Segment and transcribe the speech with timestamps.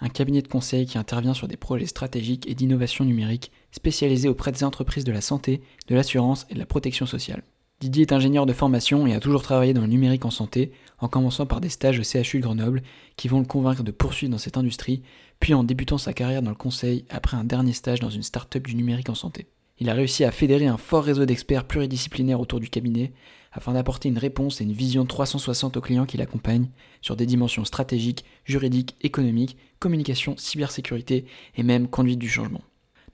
[0.00, 4.52] un cabinet de conseil qui intervient sur des projets stratégiques et d'innovation numérique spécialisés auprès
[4.52, 7.42] des entreprises de la santé, de l'assurance et de la protection sociale.
[7.80, 11.06] Didier est ingénieur de formation et a toujours travaillé dans le numérique en santé, en
[11.06, 12.82] commençant par des stages au CHU de Grenoble
[13.16, 15.02] qui vont le convaincre de poursuivre dans cette industrie,
[15.38, 18.66] puis en débutant sa carrière dans le conseil après un dernier stage dans une start-up
[18.66, 19.46] du numérique en santé.
[19.78, 23.12] Il a réussi à fédérer un fort réseau d'experts pluridisciplinaires autour du cabinet
[23.52, 26.68] afin d'apporter une réponse et une vision 360 aux clients qui l'accompagnent
[27.00, 31.24] sur des dimensions stratégiques, juridiques, économiques, communication, cybersécurité
[31.56, 32.62] et même conduite du changement.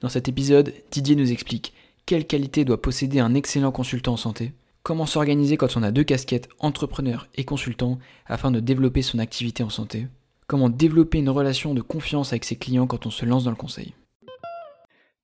[0.00, 1.72] Dans cet épisode, Didier nous explique
[2.06, 6.04] quelle qualité doit posséder un excellent consultant en santé, comment s'organiser quand on a deux
[6.04, 10.08] casquettes, entrepreneur et consultant, afin de développer son activité en santé,
[10.46, 13.56] comment développer une relation de confiance avec ses clients quand on se lance dans le
[13.56, 13.94] conseil.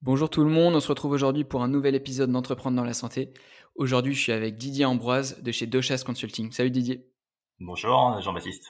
[0.02, 2.94] Bonjour tout le monde, on se retrouve aujourd'hui pour un nouvel épisode d'Entreprendre dans la
[2.94, 3.34] santé.
[3.74, 6.52] Aujourd'hui, je suis avec Didier Ambroise de chez Dochas Consulting.
[6.52, 7.06] Salut Didier.
[7.58, 8.64] Bonjour Jean-Baptiste.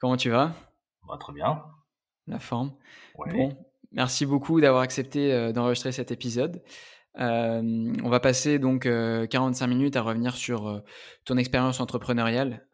[0.00, 0.54] Comment tu vas?
[1.06, 1.62] Bah, Très bien.
[2.26, 2.72] La forme.
[3.18, 3.54] Bon,
[3.92, 6.62] merci beaucoup d'avoir accepté euh, d'enregistrer cet épisode.
[7.18, 10.80] Euh, on va passer donc 45 euh, minutes à revenir sur euh,
[11.24, 12.66] ton expérience entrepreneuriale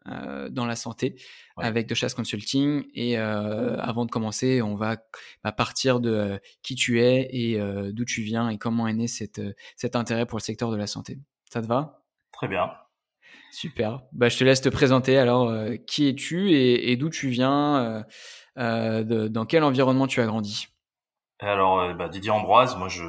[0.49, 1.15] dans la santé
[1.57, 2.83] avec De Chasse Consulting.
[2.93, 4.97] Et avant de commencer, on va
[5.43, 7.59] bah, partir de qui tu es et
[7.93, 11.19] d'où tu viens et comment est né cet intérêt pour le secteur de la santé.
[11.49, 12.03] Ça te va?
[12.33, 12.71] Très bien.
[13.51, 14.01] Super.
[14.11, 15.17] Bah, je te laisse te présenter.
[15.17, 15.53] Alors,
[15.87, 18.03] qui es-tu et, d'où tu viens?
[18.57, 20.67] Dans quel environnement tu as grandi?
[21.47, 23.03] Alors, bah, Didier Ambroise, moi je,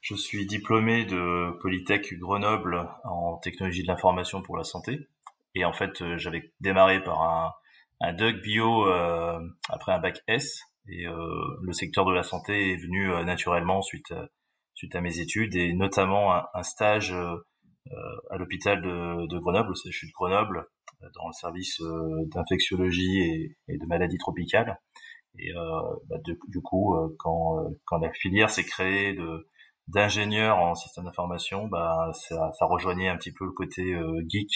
[0.00, 5.08] je suis diplômé de Polytech Grenoble en technologie de l'information pour la santé.
[5.56, 7.52] Et en fait, euh, j'avais démarré par un,
[8.00, 10.60] un DUG bio euh, après un bac S.
[10.88, 14.28] Et euh, le secteur de la santé est venu naturellement suite à,
[14.74, 20.06] suite à mes études et notamment un, stage à l'hôpital de, de, Grenoble, au CHU
[20.06, 20.66] de Grenoble,
[21.16, 21.82] dans le service
[22.32, 24.78] d'infectiologie et, de maladies tropicales.
[25.38, 25.52] Et
[26.08, 29.48] bah, du coup, quand, quand la filière s'est créée de
[29.88, 34.50] d'ingénieur en système d'information, bah, ça, ça, rejoignait un petit peu le côté euh, geek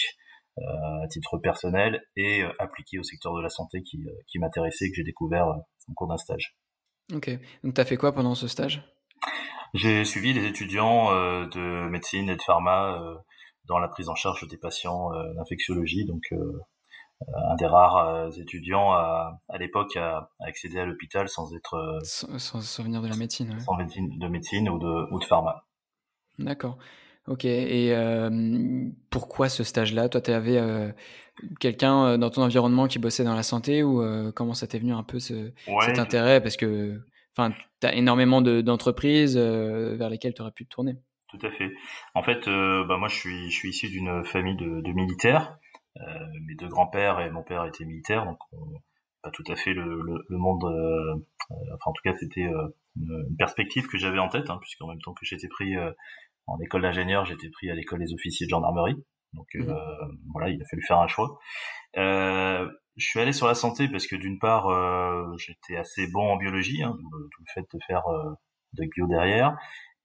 [0.57, 4.85] euh, à titre personnel et euh, appliqué au secteur de la santé qui, qui m'intéressait
[4.85, 6.57] et que j'ai découvert au cours d'un stage.
[7.13, 7.29] Ok,
[7.63, 8.81] donc tu as fait quoi pendant ce stage?
[9.73, 12.99] J'ai suivi les étudiants de médecine et de pharma
[13.65, 16.23] dans la prise en charge des patients d'infectiologie, donc
[17.27, 21.99] un des rares euh, étudiants à, à l'époque à, accéder à l'hôpital sans être euh,
[22.03, 25.65] sans, sans, venir de la médecine, sans médecine, de médecine ou de, ou de pharma.
[26.39, 26.77] D'accord.
[27.27, 27.45] Ok.
[27.45, 30.09] Et euh, pourquoi ce stage-là?
[30.09, 30.91] Toi, tu avais euh,
[31.59, 35.03] quelqu'un dans ton environnement qui bossait dans la santé ou comment ça t'est venu un
[35.03, 35.51] peu ce,
[35.85, 36.41] cet intérêt?
[36.41, 36.99] Parce que
[37.37, 40.95] enfin, tu as énormément d'entreprises vers lesquelles tu aurais pu te tourner.
[41.29, 41.71] Tout à fait.
[42.15, 45.59] En fait, bah, moi, je suis, je suis issu d'une famille de, de militaires.
[45.97, 48.79] Euh, mes deux grands-pères et mon père étaient militaires, donc on,
[49.23, 50.63] pas tout à fait le, le, le monde.
[50.63, 51.15] Euh,
[51.51, 54.87] euh, enfin, en tout cas, c'était une, une, perspective que j'avais en tête, hein, puisqu'en
[54.87, 55.75] même temps que j'étais pris
[56.47, 58.95] en école d'ingénieur, j'étais pris à l'école des officiers de gendarmerie.
[59.33, 59.73] Donc mmh.
[60.33, 61.39] voilà, il a fallu faire un choix.
[61.97, 66.33] Euh, je suis allé sur la santé parce que d'une part, euh, j'étais assez bon
[66.33, 66.95] en biologie, hein,
[67.31, 68.33] tout le fait de faire euh,
[68.73, 69.57] de bio derrière,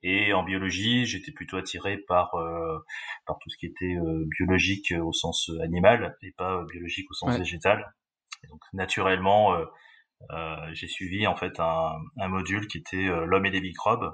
[0.09, 2.79] et en biologie, j'étais plutôt attiré par euh,
[3.27, 7.15] par tout ce qui était euh, biologique au sens euh, animal et pas biologique au
[7.15, 7.93] sens végétal.
[8.45, 9.57] Et donc naturellement,
[10.73, 14.13] j'ai suivi en fait un, un module qui était l'homme et les microbes,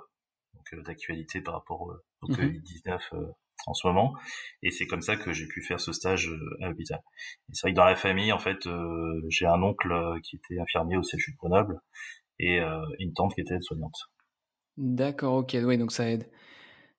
[0.55, 1.93] donc d'actualité par rapport au,
[2.23, 3.33] mmh Covid-19
[3.67, 4.15] en ce moment.
[4.63, 6.31] Et c'est comme ça que j'ai pu faire ce stage
[6.63, 7.01] à l'hôpital.
[7.51, 8.67] Et c'est vrai que dans la famille, en fait,
[9.29, 9.93] j'ai un oncle
[10.23, 11.81] qui était infirmier au CHU de Grenoble
[12.39, 12.61] et
[13.01, 14.12] une tante qui était soignante
[14.83, 16.29] D'accord, ok, oui, donc ça aide.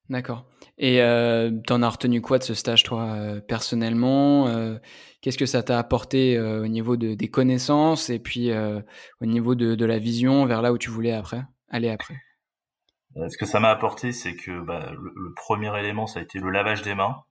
[0.10, 0.46] D'accord.
[0.78, 4.78] Et euh, t'en as retenu quoi de ce stage, toi, euh, personnellement euh,
[5.20, 9.54] Qu'est-ce que ça t'a apporté euh, au niveau de, des connaissances et puis au niveau
[9.56, 12.16] de, de, la vision vers là où tu voulais après, aller après?
[13.30, 16.50] Ce que ça m'a apporté, c'est que bah, le, premier élément, ça a été le
[16.52, 17.24] lavage des mains.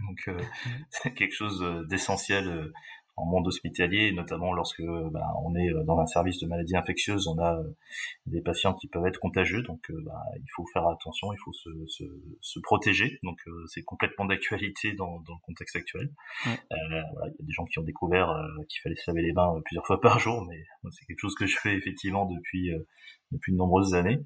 [0.00, 0.36] Donc,
[0.90, 2.72] c'est quelque chose d'essentiel
[3.18, 7.38] en monde hospitalier, notamment lorsque bah, on est dans un service de maladies infectieuses, on
[7.38, 7.58] a
[8.26, 11.70] des patients qui peuvent être contagieux, donc bah, il faut faire attention, il faut se,
[11.86, 12.04] se,
[12.40, 13.18] se protéger.
[13.22, 16.10] Donc c'est complètement d'actualité dans, dans, le contexte actuel.
[16.46, 16.58] Ouais.
[16.70, 18.28] voilà, il y a des gens qui ont découvert
[18.68, 21.46] qu'il fallait se laver les mains plusieurs fois par jour, mais c'est quelque chose que
[21.46, 22.72] je fais effectivement depuis
[23.32, 24.18] depuis de nombreuses années.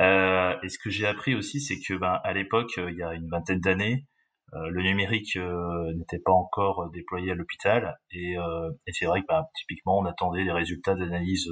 [0.00, 3.14] Euh, et ce que j'ai appris aussi, c'est que ben, à l'époque, il y a
[3.14, 4.19] une vingtaine d'années, euh,
[4.52, 9.44] le numérique euh, n'était pas encore déployé à l'hôpital et, et c'est vrai que ben,
[9.54, 11.48] typiquement on attendait les résultats d'analyse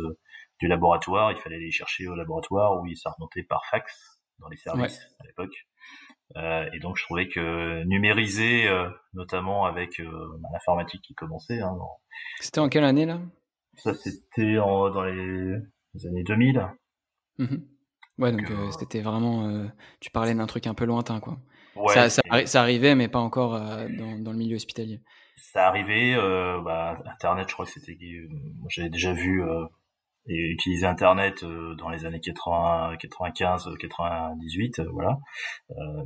[0.61, 4.57] du laboratoire, il fallait les chercher au laboratoire où ça remontait par fax dans les
[4.57, 5.55] services à l'époque.
[6.37, 11.61] Euh, et donc je trouvais que numériser, euh, notamment avec euh, l'informatique qui commençait.
[11.61, 11.77] Hein,
[12.41, 13.21] C'était en quelle année là?
[13.77, 15.57] Ça c'était dans les,
[15.95, 16.69] les, années 2000.
[17.39, 17.57] Mmh
[18.19, 19.49] ouais, donc euh, c'était vraiment.
[19.49, 19.67] Euh,
[20.01, 21.39] tu parlais d'un truc un peu lointain, quoi.
[21.77, 25.01] Ouais, ça, ça, ça, arrivait, mais pas encore euh, dans, dans, le milieu hospitalier.
[25.37, 26.17] Ça arrivait.
[26.65, 27.97] bah, Internet, je crois que c'était.
[28.59, 29.43] Moi, j'avais déjà vu
[30.31, 31.43] et utiliser Internet
[31.79, 35.19] dans les années 80, 95, 98, voilà.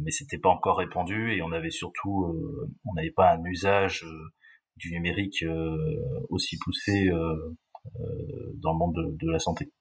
[0.01, 2.33] mais c'était pas encore répandu et on avait surtout,
[2.85, 4.07] on n'avait pas un usage
[4.77, 5.45] du numérique
[6.29, 9.73] aussi poussé dans le monde de, de la santé.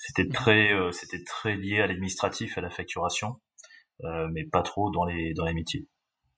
[0.00, 3.40] C'était très, euh, c'était très lié à l'administratif, à la facturation,
[4.04, 5.88] euh, mais pas trop dans les dans les métiers.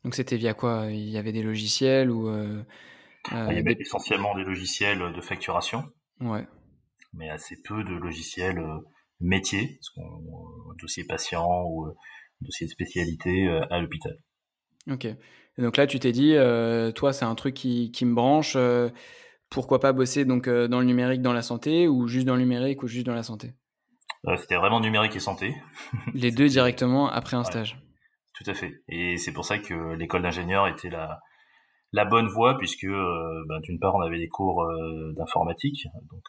[0.03, 0.87] Donc c'était via quoi?
[0.91, 2.63] Il y avait des logiciels ou euh,
[3.31, 5.85] ah, Il y avait essentiellement des logiciels de facturation.
[6.21, 6.47] Ouais.
[7.13, 8.65] Mais assez peu de logiciels
[9.21, 9.79] métiers,
[10.81, 11.93] dossier patient ou
[12.41, 14.17] dossier de spécialité à l'hôpital.
[14.91, 15.05] Ok.
[15.05, 16.35] Et donc là, tu t'es dit,
[16.95, 18.57] toi, c'est un truc qui, qui me branche
[19.51, 22.43] pourquoi pas bosser donc euh, dans le numérique dans la santé ou juste dans le
[22.43, 23.55] numérique ou juste dans la santé?
[24.27, 25.55] Euh, C'était vraiment numérique et santé.
[26.15, 27.79] Les deux directement après un stage.
[28.35, 28.83] Tout à fait.
[28.89, 31.21] Et c'est pour ça que l'école d'ingénieur était la,
[31.93, 34.65] la bonne voie puisque euh, ben, d'une part on avait des cours
[35.17, 36.23] d'informatique, donc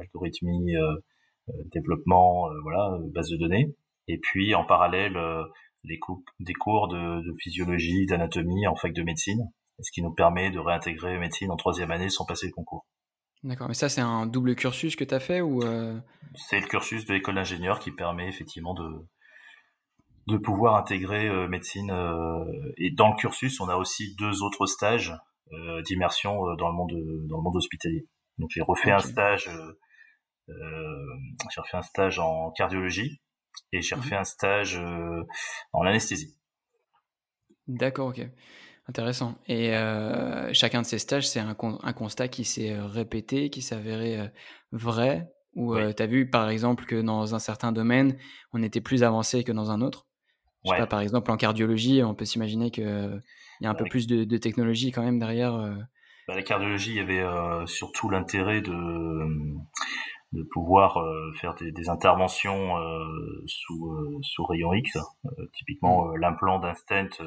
[0.00, 0.74] algorithmie,
[1.72, 3.74] développement, voilà, base de données,
[4.08, 5.16] et puis en parallèle
[5.84, 5.98] les
[6.40, 9.50] des cours de, de physiologie, d'anatomie en fac de médecine
[9.80, 12.86] ce qui nous permet de réintégrer médecine en troisième année sans passer le concours.
[13.42, 15.98] D'accord, mais ça c'est un double cursus que tu as fait ou euh...
[16.34, 19.06] C'est le cursus de l'école d'ingénieur qui permet effectivement de
[20.26, 24.66] de pouvoir intégrer euh, médecine euh, et dans le cursus on a aussi deux autres
[24.66, 25.12] stages
[25.84, 26.92] d'immersion dans le monde
[27.28, 28.08] dans le monde hospitalier.
[28.38, 29.48] Donc j'ai refait un stage
[30.48, 33.20] j'ai refait un stage en cardiologie
[33.70, 34.02] et j'ai mhm.
[34.02, 34.80] refait un stage
[35.72, 36.34] en anesthésie.
[37.66, 38.26] D'accord, ok.
[38.86, 39.38] Intéressant.
[39.48, 43.62] Et euh, chacun de ces stages, c'est un, un, constat qui s'est euh, répété, qui
[43.62, 44.28] s'avérait euh,
[44.72, 48.18] vrai, ou tu as vu par exemple que dans un certain domaine,
[48.52, 50.06] on était plus avancé que dans un autre?
[50.64, 53.22] Je sais pas, par exemple en cardiologie, on peut s'imaginer qu'il
[53.60, 55.52] y a un peu plus de, de, technologie quand même derrière.
[56.26, 57.24] Bah, la cardiologie, il y avait
[57.66, 58.72] surtout l'intérêt de,
[60.32, 60.98] de pouvoir
[61.40, 62.74] faire des, des interventions
[63.46, 64.98] sous, sous rayon X,
[65.52, 66.16] typiquement mmh.
[66.16, 67.22] l'implant d'un stent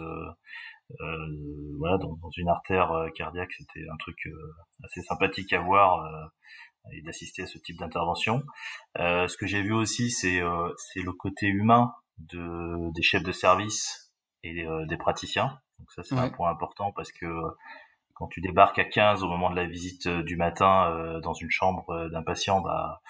[1.02, 5.60] euh, voilà, dans, dans, une artère euh, cardiaque, c'était un truc euh, assez sympathique à
[5.60, 6.32] voir
[6.94, 8.44] et d'assister à ce type d'intervention.
[8.96, 10.42] ce que j'ai vu aussi, c'est
[10.78, 14.14] c'est le côté humain de des chefs de service
[14.44, 15.60] et des praticiens.
[15.80, 17.28] Donc ça, c'est un point important parce que
[18.14, 22.08] quand tu débarques à 15 au moment de la visite du matin dans une chambre
[22.10, 23.02] d'un patient, bah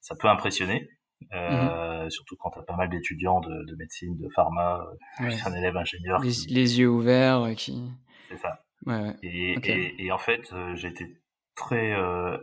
[0.00, 0.88] ça peut impressionner.
[1.30, 1.72] Mmh
[2.02, 4.84] euh, surtout quand tu as pas mal d'étudiants de, de, médecine, de pharma,
[5.20, 6.20] euh, un élève ingénieur.
[6.20, 7.90] Les, les yeux ouverts euh, qui.
[8.28, 8.64] C'est ça.
[8.86, 11.16] Ouais, et, et, et, en fait, j'ai été
[11.54, 11.94] très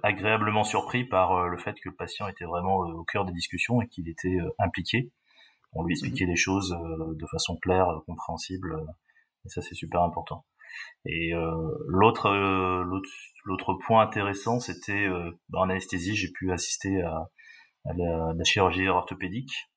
[0.03, 3.87] agréablement surpris par le fait que le patient était vraiment au cœur des discussions et
[3.87, 5.11] qu'il était impliqué.
[5.73, 8.81] On lui expliquait mmh les choses de façon claire, compréhensible,
[9.45, 10.45] et ça c'est super important.
[11.05, 11.33] Et
[11.87, 12.29] l'autre
[13.43, 15.09] l'autre point intéressant, c'était
[15.53, 17.29] en anesthésie, j'ai pu assister à
[17.85, 19.69] à la, chirurgie orthopédique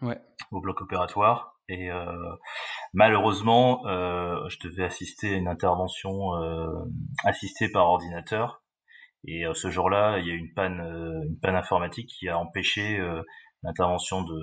[0.00, 0.18] ouais.
[0.50, 1.60] au bloc opératoire.
[1.68, 2.34] Et euh,
[2.92, 6.66] malheureusement, euh, je devais assister à une intervention euh,
[7.24, 8.62] assistée par ordinateur.
[9.24, 12.28] Et euh, ce jour-là, il y a eu une panne, euh, une panne informatique qui
[12.28, 13.22] a empêché euh,
[13.62, 14.34] l'intervention de,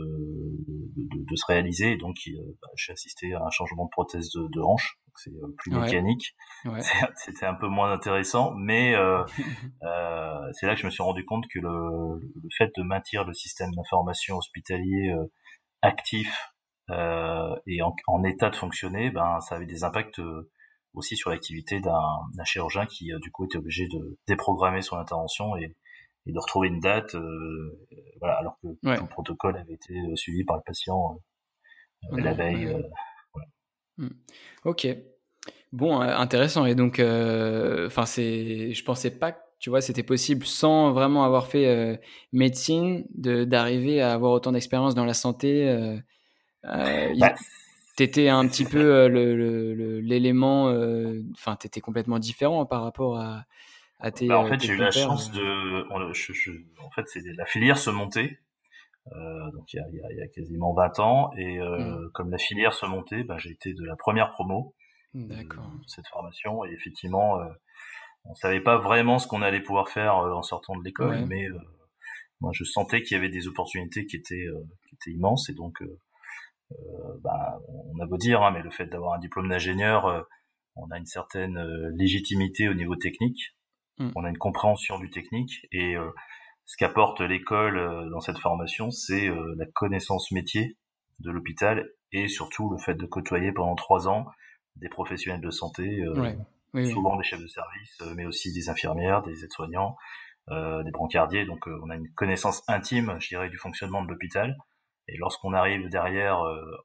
[0.96, 1.92] de, de, se réaliser.
[1.94, 2.16] Et donc,
[2.62, 6.36] bah, j'ai assisté à un changement de prothèse de, de hanche c'est euh, plus mécanique.
[7.16, 9.24] C'était un peu moins intéressant, mais euh,
[9.84, 13.26] euh, c'est là que je me suis rendu compte que le, le fait de maintenir
[13.26, 15.32] le système d'information hospitalier euh,
[15.82, 16.52] actif
[16.90, 20.22] euh, et en, en, état de fonctionner, ben ça avait des impacts
[20.96, 25.76] aussi sur l'activité d'un chirurgien qui du coup était obligé de déprogrammer son intervention et,
[26.26, 27.16] et de retrouver une date,
[28.20, 31.20] voilà, alors que le protocole avait été suivi par le patient
[32.12, 32.76] la veille.
[33.98, 34.10] Hmm.
[34.66, 34.88] Ok.
[35.72, 36.66] Bon, intéressant.
[36.66, 41.68] Et donc, enfin, c'est, je pensais pas tu vois, c'était possible sans vraiment avoir fait
[41.68, 41.98] euh,
[42.32, 45.68] médecine, d'arriver à avoir autant d'expérience dans la santé.
[45.68, 45.98] Euh,
[46.66, 47.36] euh, bah,
[47.98, 49.08] tu étais un petit peu
[50.02, 50.68] l'élément,
[51.34, 53.44] enfin, tu étais complètement différent par rapport à,
[54.00, 54.28] à tes.
[54.28, 55.92] Bah, en fait, j'ai eu la chance de.
[55.92, 58.40] en fait, c'est la filière se montait.
[59.54, 62.12] donc il y, a, y, a, quasiment 20 ans et mmh.
[62.14, 64.76] comme la filière se montait, bah, j'ai été de la première promo
[65.14, 65.34] de,
[65.88, 67.40] cette formation et effectivement
[68.26, 71.46] on savait pas vraiment ce qu'on allait pouvoir faire euh, en sortant de l'école, mais
[71.46, 71.58] euh,
[72.42, 75.54] moi je sentais qu'il y avait des opportunités qui étaient euh, qui étaient immenses et
[75.54, 75.84] donc
[77.24, 80.28] bah, on a beau dire, hein, mais le fait d'avoir un diplôme d'ingénieur,
[80.76, 81.60] on a une certaine
[81.98, 83.56] légitimité au niveau technique,
[84.00, 84.12] mm.
[84.16, 85.96] on a une compréhension du technique et
[86.66, 90.78] ce qu'apporte l'école dans cette formation, c'est la connaissance métier
[91.20, 94.26] de l'hôpital et surtout le fait de côtoyer pendant trois ans
[94.76, 96.04] des professionnels de santé
[96.86, 99.96] souvent des chefs de service, euh, mais aussi des infirmières, des aides-soignants,
[100.50, 101.46] euh, des brancardiers.
[101.46, 104.56] Donc euh, on a une connaissance intime, je dirais, du fonctionnement de l'hôpital.
[105.08, 106.40] Et lorsqu'on arrive derrière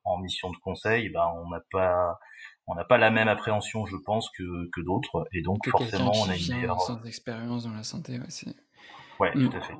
[0.04, 2.18] en mission de conseil, ben on n'a pas
[2.66, 6.28] on n'a pas la même appréhension, je pense, que, que d'autres, et donc forcément on
[6.28, 8.18] a une meilleure expérience dans la santé.
[8.18, 8.26] Ouais,
[9.20, 9.48] ouais mm.
[9.48, 9.74] tout à fait.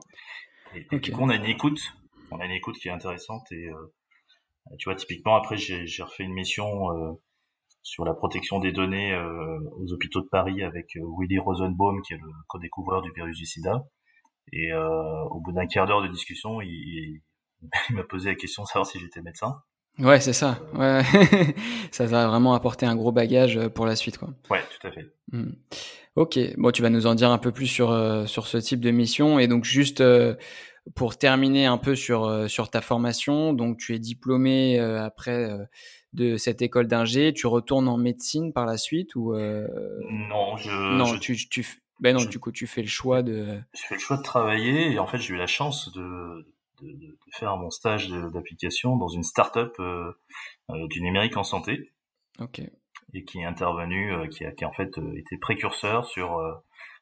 [0.90, 1.80] Et, du coup, on a une écoute,
[2.30, 3.68] on a une écoute qui est intéressante et
[4.78, 6.88] tu vois typiquement après j'ai refait une mission
[7.84, 12.14] sur la protection des données euh, aux hôpitaux de Paris avec euh, Willy Rosenbaum, qui
[12.14, 13.84] est le co-découvreur du virus du sida.
[14.52, 17.22] Et euh, au bout d'un quart d'heure de discussion, il, il
[17.94, 19.62] m'a posé la question de savoir si j'étais médecin.
[19.98, 20.58] Ouais, c'est ça.
[20.74, 21.02] Ouais.
[21.90, 24.30] ça va vraiment apporter un gros bagage pour la suite, quoi.
[24.50, 25.12] Ouais, tout à fait.
[25.32, 25.52] Hmm.
[26.16, 26.38] Ok.
[26.56, 27.92] Bon, tu vas nous en dire un peu plus sur
[28.28, 29.38] sur ce type de mission.
[29.38, 30.02] Et donc juste
[30.94, 35.48] pour terminer un peu sur sur ta formation, donc tu es diplômé après
[36.14, 39.66] de cette école d'ingé, tu retournes en médecine par la suite ou euh,
[40.10, 41.66] Non, je non, tu, tu
[42.00, 44.92] ben non, du coup tu fais le choix de je fais le choix de travailler
[44.92, 46.46] et en fait j'ai eu la chance de,
[46.84, 50.12] de, de faire mon stage d'application dans une start-up euh,
[50.70, 51.92] euh, du numérique en santé.
[52.40, 52.60] OK.
[53.12, 56.40] Et qui est intervenu qui a qui a en fait été précurseur sur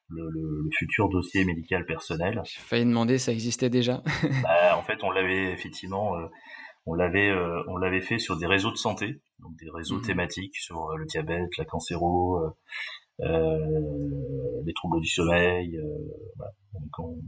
[0.08, 2.42] le, le, futur dossier médical personnel.
[2.44, 4.02] J'ai failli demander, ça existait déjà
[4.42, 6.14] bah, En fait, on l'avait effectivement
[6.86, 10.06] on l'avait euh, on l'avait fait sur des réseaux de santé, donc des réseaux mmh.
[10.06, 12.40] thématiques sur euh, le diabète, la cancéro,
[13.20, 15.78] euh, les troubles du sommeil.
[16.72, 17.18] Donc on,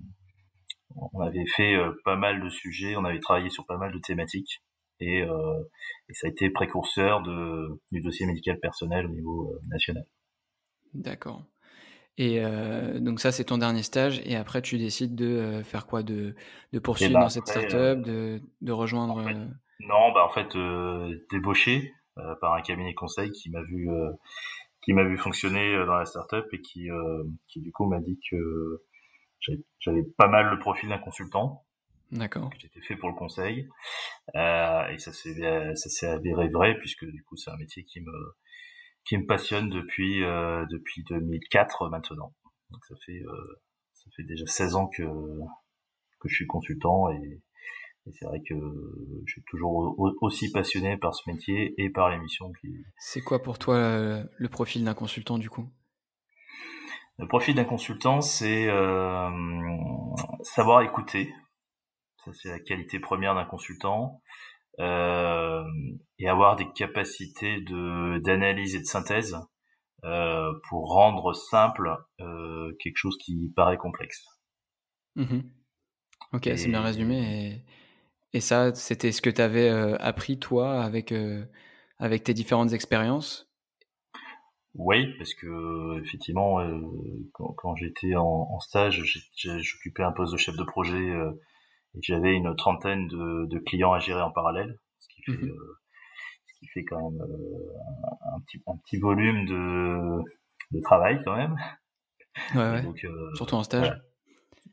[0.96, 4.62] on, avait fait pas mal de sujets, on avait travaillé sur pas mal de thématiques
[5.00, 10.04] et, et ça a été précurseur de, du dossier médical personnel au niveau national.
[10.94, 11.44] D'accord.
[12.16, 14.22] Et euh, donc ça, c'est ton dernier stage.
[14.24, 16.02] Et après, tu décides de euh, faire quoi?
[16.02, 16.34] De,
[16.72, 19.20] de poursuivre bah, dans cette startup, euh, de, de rejoindre...
[19.80, 20.56] non, bah en fait,
[21.30, 21.92] débauché
[22.40, 23.88] par un cabinet conseil qui m'a vu,
[24.82, 26.88] qui m'a vu fonctionner dans la startup et qui,
[27.48, 28.82] qui du coup m'a dit que
[29.38, 31.64] j'avais pas mal le profil d'un consultant.
[32.12, 32.50] D'accord.
[32.58, 33.68] J'étais fait pour le conseil.
[34.34, 38.34] et ça s'est, ça s'est avéré vrai puisque du coup, c'est un métier qui me
[39.04, 42.34] qui me passionne depuis euh, depuis 2004 maintenant.
[42.70, 43.60] Donc ça fait euh,
[43.92, 47.42] ça fait déjà 16 ans que que je suis consultant et,
[48.06, 48.54] et c'est vrai que
[49.26, 52.68] je suis toujours aussi passionné par ce métier et par l'émission qui.
[52.98, 55.68] C'est quoi pour toi euh, le profil d'un consultant du coup?
[57.18, 59.30] Le profil d'un consultant, c'est euh,
[60.42, 61.32] savoir écouter.
[62.24, 64.20] Ça, c'est la qualité première d'un consultant
[64.80, 65.62] euh,
[66.18, 69.36] et avoir des capacités de d'analyse et de synthèse
[70.04, 74.24] euh, pour rendre simple euh, quelque chose qui paraît complexe.
[75.16, 75.40] Mmh
[76.32, 77.62] ok, c'est bien résumé.
[78.32, 81.44] Et, et ça, c'était ce que tu avais euh, appris toi avec, euh,
[81.98, 83.53] avec tes différentes expériences?
[84.74, 86.80] Oui, parce que effectivement, euh,
[87.32, 89.02] quand, quand j'étais en, en, stage,
[89.36, 91.30] j'occupais un poste de chef de projet euh,
[91.94, 95.50] et j'avais une trentaine de, de, clients à gérer en parallèle, ce qui fait, mhm.
[95.50, 95.78] euh,
[96.46, 100.22] ce qui fait quand même euh, un, petit, un petit volume de,
[100.72, 101.56] de travail quand même.
[102.56, 102.82] Ouais, ouais.
[102.82, 103.96] Donc, euh, surtout en stage.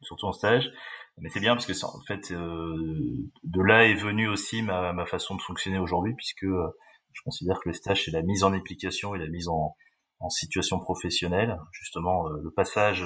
[0.01, 0.72] Surtout en stage.
[1.20, 5.36] Mais c'est bien parce que en fait, de là est venue aussi ma, ma façon
[5.36, 9.20] de fonctionner aujourd'hui, puisque je considère que le stage c'est la mise en application et
[9.20, 9.75] la mise en,
[10.22, 13.04] en situation professionnelle, justement le passage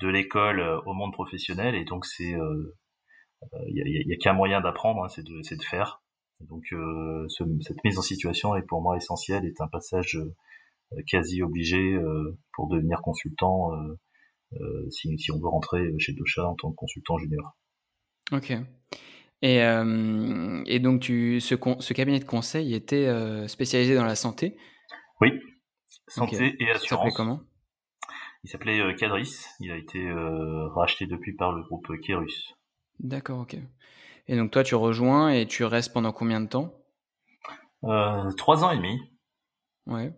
[0.00, 2.34] de l'école au monde professionnel, et donc c'est
[3.68, 6.02] il euh, y a, qu'un moyen d'apprendre, hein, c'est de, de, faire.
[6.40, 11.02] donc euh, ce, cette mise en situation est pour moi essentielle, est un passage euh,
[11.06, 11.98] quasi obligé
[12.54, 13.70] pour devenir consultant
[14.88, 17.58] si, si, on veut rentrer chez Docha en tant que consultant junior.
[18.32, 18.52] Ok.
[19.42, 24.16] Et, euh, et, donc, tu, ce, ce, cabinet de conseil était euh, spécialisé dans la
[24.16, 24.56] santé?
[25.20, 25.30] Oui.
[26.08, 26.80] Santé et assurance.
[26.82, 27.40] Ça s'appelait comment?
[28.44, 29.44] Il s'appelait Cadris.
[29.60, 30.10] Il a été
[30.74, 32.54] racheté depuis par le groupe Kerus.
[33.00, 33.56] D'accord, ok.
[34.28, 36.72] Et donc toi, tu rejoins et tu restes pendant combien de temps?
[37.82, 39.00] Trois ans et demi.
[39.86, 40.12] Ouais.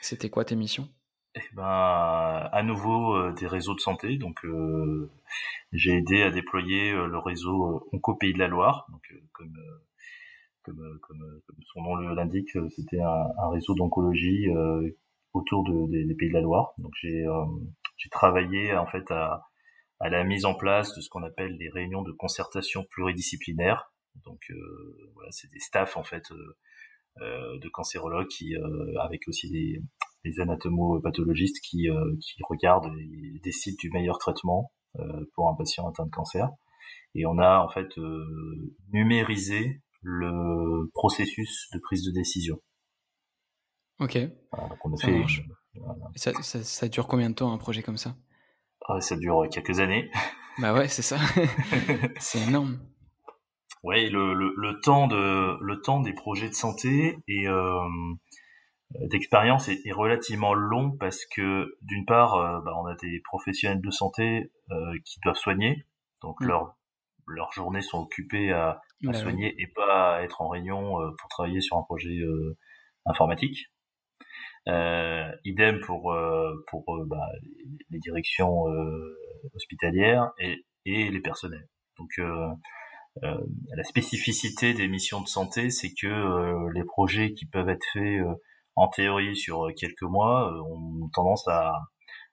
[0.00, 0.88] C'était quoi tes missions?
[1.34, 4.16] Eh ben, à nouveau des réseaux de santé.
[4.16, 5.10] Donc, euh,
[5.72, 8.86] j'ai aidé à déployer le réseau Onco Pays de la Loire.
[8.90, 9.52] Donc, comme,
[10.62, 11.40] comme, comme,
[11.72, 14.48] son nom l'indique, c'était un, un, réseau d'oncologie
[15.36, 16.72] autour de, des, Pays de la Loire.
[16.78, 17.24] Donc, j'ai
[17.96, 19.42] j'ai travaillé en fait à,
[20.00, 23.92] la mise en place de ce qu'on appelle les réunions de concertation pluridisciplinaire.
[24.24, 24.40] Donc,
[25.14, 26.24] voilà, c'est des staffs en fait.
[27.20, 28.54] de cancérologues qui,
[29.00, 29.82] avec aussi des,
[30.40, 32.14] anatomopathologistes qui, euh,
[32.48, 36.48] regardent et décident du meilleur traitement euh, pour un patient atteint de cancer.
[37.14, 42.60] Et on a en fait euh, numérisé le processus de prise de décision.
[43.98, 44.18] Ok.
[46.16, 48.14] ça, ça, ça, dure combien de temps un projet comme ça?
[48.88, 50.10] Ah, Ça dure quelques années.
[50.58, 51.18] Bah ouais, c'est ça.
[52.18, 52.78] c'est énorme.
[53.82, 57.78] Oui, le, le, le, temps de le temps des projets de santé et euh,
[58.94, 63.80] euh, d'expérience est, relativement long parce que d'une part, euh, bah, on a des professionnels
[63.80, 65.86] de santé euh, qui doivent soigner,
[66.22, 66.46] donc mm.
[66.46, 66.76] leurs
[67.26, 71.60] leurs journées sont occupées à, bah soigner et pas à être en réunion pour travailler
[71.60, 72.20] sur un projet
[73.04, 73.66] informatique.
[75.44, 76.16] Idem pour
[76.68, 77.28] pour bah,
[77.90, 78.64] les directions
[79.54, 81.68] hospitalières et, et les personnels.
[81.98, 82.20] Donc
[83.22, 88.22] la spécificité des missions de santé, c'est que les projets qui peuvent être faits
[88.76, 91.72] en théorie sur euh, quelques mois, euh, ont tendance à,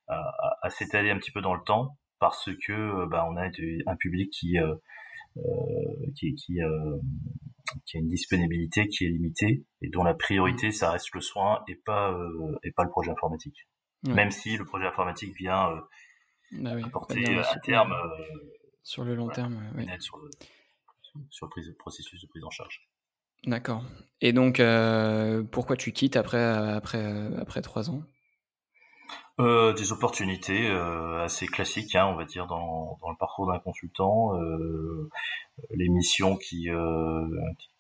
[0.08, 3.48] à, s'étaler un petit peu dans le temps parce que euh, bah, on a
[3.88, 4.58] un public qui
[6.16, 6.60] qui, qui,
[7.86, 11.64] qui, a une disponibilité qui est limitée et dont la priorité ça reste le soin
[11.68, 12.18] et pas
[12.64, 13.68] et pas le projet informatique.
[14.04, 15.70] Même si le projet informatique vient
[16.52, 17.94] bah apporter à terme
[18.84, 19.88] sur le long terme, oui.
[20.00, 20.30] sur le,
[21.30, 22.82] sur le processus de prise en charge.
[23.46, 23.84] D'accord.
[24.22, 28.04] Et donc, euh, pourquoi tu quittes après, après, après trois ans?
[29.40, 33.60] Euh, Des opportunités euh, assez classiques, hein, on va dire, dans, dans le parcours d'un
[33.60, 34.32] consultant.
[35.72, 36.70] les missions qui,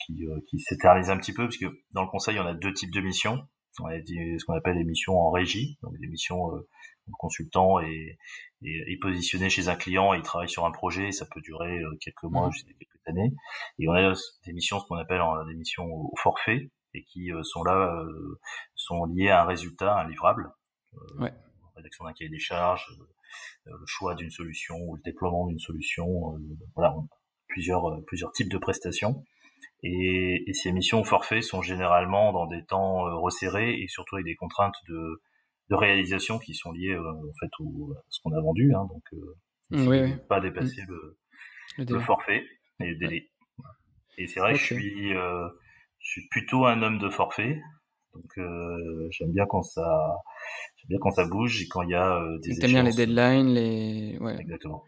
[0.06, 2.94] qui, qui s'éternisent un petit peu, parce que dans le conseil, on a deux types
[2.94, 3.48] de missions.
[3.80, 8.18] On a ce qu'on appelle les missions en régie, donc des missions le consultant est,
[8.64, 12.24] est, positionné chez un client et il travaille sur un projet, ça peut durer quelques
[12.24, 12.52] mois, mmh.
[12.52, 13.34] jusqu'à quelques années.
[13.80, 14.14] Et on a
[14.46, 18.40] des missions, ce qu'on appelle des missions au forfait, et qui euh, sont là, euh,
[18.76, 20.52] sont liées à un résultat, un livrable.
[20.94, 21.34] Euh, ouais.
[21.76, 22.86] Rédaction d'un cahier des charges,
[23.66, 26.38] le choix d'une solution ou le déploiement d'une solution.
[26.76, 26.96] voilà,
[27.48, 29.24] plusieurs, plusieurs types de prestations.
[29.82, 34.26] Et, et, ces missions au forfait sont généralement dans des temps resserrés et surtout avec
[34.26, 35.22] des contraintes de,
[35.70, 38.74] de réalisation qui sont liées en fait au, à ce qu'on a vendu.
[38.74, 39.04] Hein, donc,
[39.72, 41.18] mmh, oui, pas dépasser le,
[41.78, 42.46] le, forfait
[42.80, 43.30] et délai.
[44.18, 45.48] Et c'est vrai que je suis, euh,
[46.00, 47.60] je suis plutôt un homme de forfait.
[48.14, 50.18] Donc euh, j'aime bien quand ça,
[50.84, 52.58] j'aime bien quand ça bouge et quand il y a euh, des.
[52.58, 54.18] T'aimes bien les deadlines, les.
[54.20, 54.38] Ouais.
[54.40, 54.84] Exactement.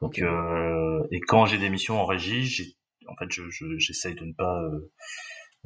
[0.00, 2.64] Donc euh, et quand j'ai des missions en régie, j'ai,
[3.08, 4.90] en fait, je, je, j'essaye de ne pas, euh,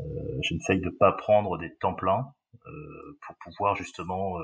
[0.01, 0.05] euh
[0.43, 2.27] j'essaye de pas prendre des temps pleins
[3.27, 4.39] pour pouvoir justement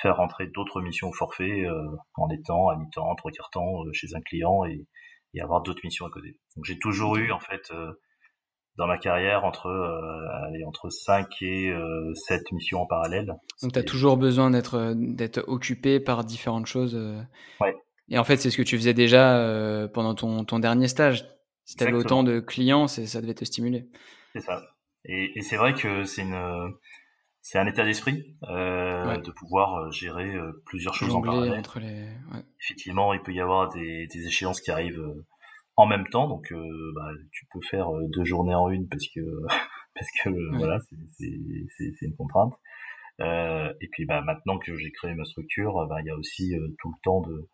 [0.00, 1.66] faire rentrer d'autres missions au forfait
[2.14, 4.86] en étant à mi-temps, trois quarts temps chez un client et
[5.34, 6.38] et avoir d'autres missions à côté.
[6.56, 7.92] Donc j'ai toujours eu en fait euh,
[8.80, 13.36] dans ma carrière entre euh, allez, entre 5 et euh, 7 missions en parallèle.
[13.62, 16.96] Donc tu as toujours besoin d'être euh, d'être occupé par différentes choses.
[17.60, 17.76] Ouais.
[18.08, 21.26] Et en fait, c'est ce que tu faisais déjà pendant ton, ton dernier stage.
[21.64, 23.86] Si tu avais autant de clients, ça devait te stimuler.
[24.32, 24.62] C'est ça.
[25.04, 26.74] Et, et c'est vrai que c'est une
[27.42, 31.58] c'est un état d'esprit euh, de pouvoir euh, gérer euh, plusieurs choses en parallèle.
[31.58, 32.04] Entre les...
[32.32, 32.44] ouais.
[32.62, 35.26] Effectivement, il peut y avoir des, des échéances qui arrivent euh,
[35.80, 36.52] en même temps, donc
[36.94, 39.20] bah, tu peux faire deux journées en une parce que
[39.94, 40.78] parce que voilà,
[41.18, 42.54] c'est une contrainte.
[43.20, 46.88] et puis bah, maintenant que j'ai créé ma structure, bah, il y a aussi tout
[46.88, 47.48] le temps de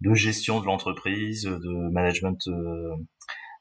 [0.00, 2.38] de gestion de l'entreprise, de management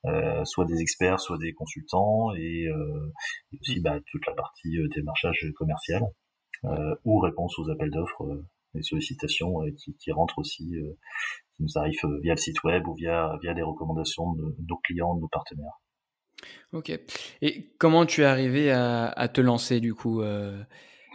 [0.06, 3.12] euh, soit des experts, soit des consultants, et, euh,
[3.60, 6.04] aussi bah, toute la partie euh, démarchage commercial
[7.06, 8.44] ou réponse aux appels d'offres
[8.74, 10.76] les sollicitations qui, qui, rentrent aussi,
[11.58, 15.16] qui nous arrivent via le site web ou via, via les recommandations de, nos clients,
[15.16, 15.82] de nos partenaires.
[16.72, 16.92] Ok.
[17.42, 20.22] Et comment tu es arrivé à, à te lancer du coup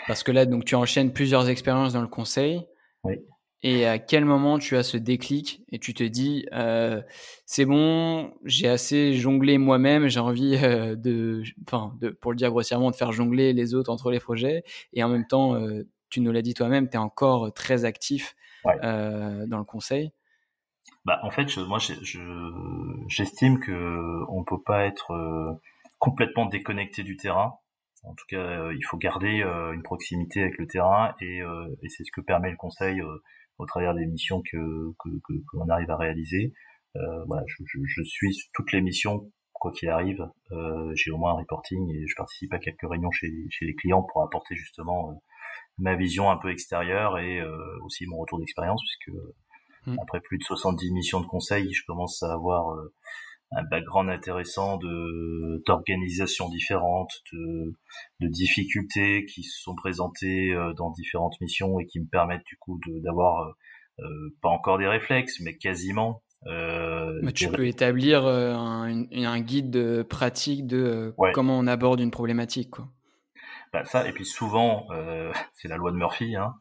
[0.07, 2.67] Parce que là, donc, tu enchaînes plusieurs expériences dans le conseil.
[3.05, 3.21] Oui.
[3.65, 7.01] Et à quel moment tu as ce déclic et tu te dis euh,
[7.47, 12.51] c'est bon, j'ai assez jonglé moi-même, j'ai envie euh, de, enfin, de, pour le dire
[12.51, 16.21] grossièrement, de faire jongler les autres entre les projets et en même temps euh, tu
[16.21, 20.13] nous l'as dit toi-même, tu es encore très actif dans le conseil.
[21.05, 25.61] Bah, en fait, je, moi, j'estime je, que on peut pas être
[25.99, 27.55] complètement déconnecté du terrain.
[28.05, 29.43] En tout cas, il faut garder
[29.75, 33.01] une proximité avec le terrain et, et c'est ce que permet le conseil
[33.59, 36.53] au travers des missions que qu'on que, que arrive à réaliser.
[36.97, 40.29] Euh, voilà, je, je, je, suis toutes les missions quoi qu'il arrive.
[40.51, 43.75] Euh, j'ai au moins un reporting et je participe à quelques réunions chez, chez les
[43.75, 45.15] clients pour apporter justement euh,
[45.79, 49.17] ma vision un peu extérieure et euh, aussi mon retour d'expérience puisque
[49.87, 49.97] mmh.
[50.01, 52.95] après plus de 70 missions de conseil, je commence à avoir euh,
[53.53, 57.75] un background intéressant de d'organisations différentes, de,
[58.21, 62.81] de difficultés qui se sont présentées dans différentes missions et qui me permettent du coup
[63.05, 63.55] d'avoir
[63.99, 64.05] euh,
[64.41, 70.67] pas encore des réflexes, mais quasiment euh, tu peux établir euh, un, un, guide pratique
[70.67, 72.71] de euh, comment on aborde une problématique.
[72.71, 72.89] Quoi.
[73.73, 74.87] Bah, ça, et puis souvent,
[75.55, 76.55] c'est la loi de Murphy, hein,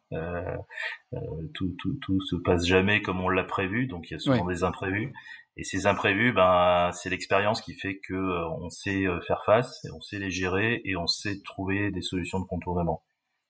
[1.54, 4.46] tout, tout, tout se passe jamais comme on l'a prévu, donc il y a souvent
[4.46, 5.12] des imprévus.
[5.58, 8.14] Et ces imprévus, ben, c'est l'expérience qui fait que
[8.58, 12.46] on sait faire face, on sait les gérer, et on sait trouver des solutions de
[12.46, 13.02] contournement.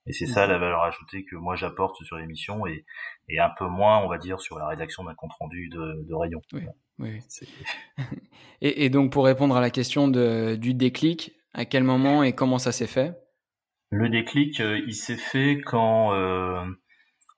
[0.06, 2.84] Et c'est ça la valeur ajoutée que moi j'apporte sur l'émission et,
[3.28, 6.14] et un peu moins, on va dire, sur la rédaction d'un compte rendu de, de
[6.14, 6.40] rayon.
[6.52, 6.62] Oui,
[6.98, 7.20] oui.
[8.60, 12.32] et, et, donc pour répondre à la question de, du déclic, à quel moment et
[12.32, 13.16] comment ça s'est fait?
[13.92, 16.64] Le déclic, euh, il s'est fait quand euh,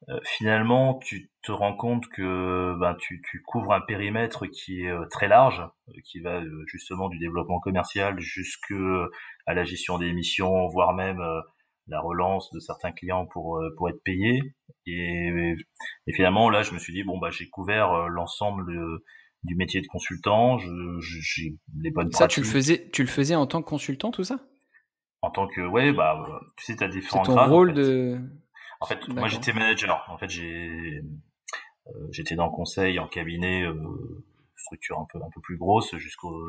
[0.08, 4.92] euh, finalement tu te rends compte que ben, tu, tu couvres un périmètre qui est
[5.10, 5.64] très large,
[6.04, 8.72] qui va justement du développement commercial jusque
[9.46, 11.20] à la gestion des missions, voire même
[11.88, 14.40] la relance de certains clients pour pour être payés
[14.86, 15.54] et,
[16.06, 18.72] et, finalement là je me suis dit bon bah j'ai couvert l'ensemble
[19.42, 20.58] du métier de consultant.
[21.00, 24.24] J'ai les bonnes ça tu le faisais tu le faisais en tant que consultant tout
[24.24, 24.38] ça?
[25.34, 26.24] Tant que ouais bah
[26.56, 28.18] tu sais t'as différents ton rôle de
[28.80, 30.04] en fait moi j'étais manager.
[30.08, 31.02] En fait j'ai
[31.86, 33.64] euh, j'étais dans le conseil en cabinet
[34.56, 36.48] structure un peu un peu plus grosse jusqu'au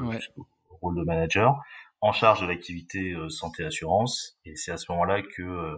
[0.82, 1.62] rôle de manager
[2.02, 4.38] en charge de l'activité euh, santé assurance.
[4.46, 5.78] Et c'est à ce moment-là que euh,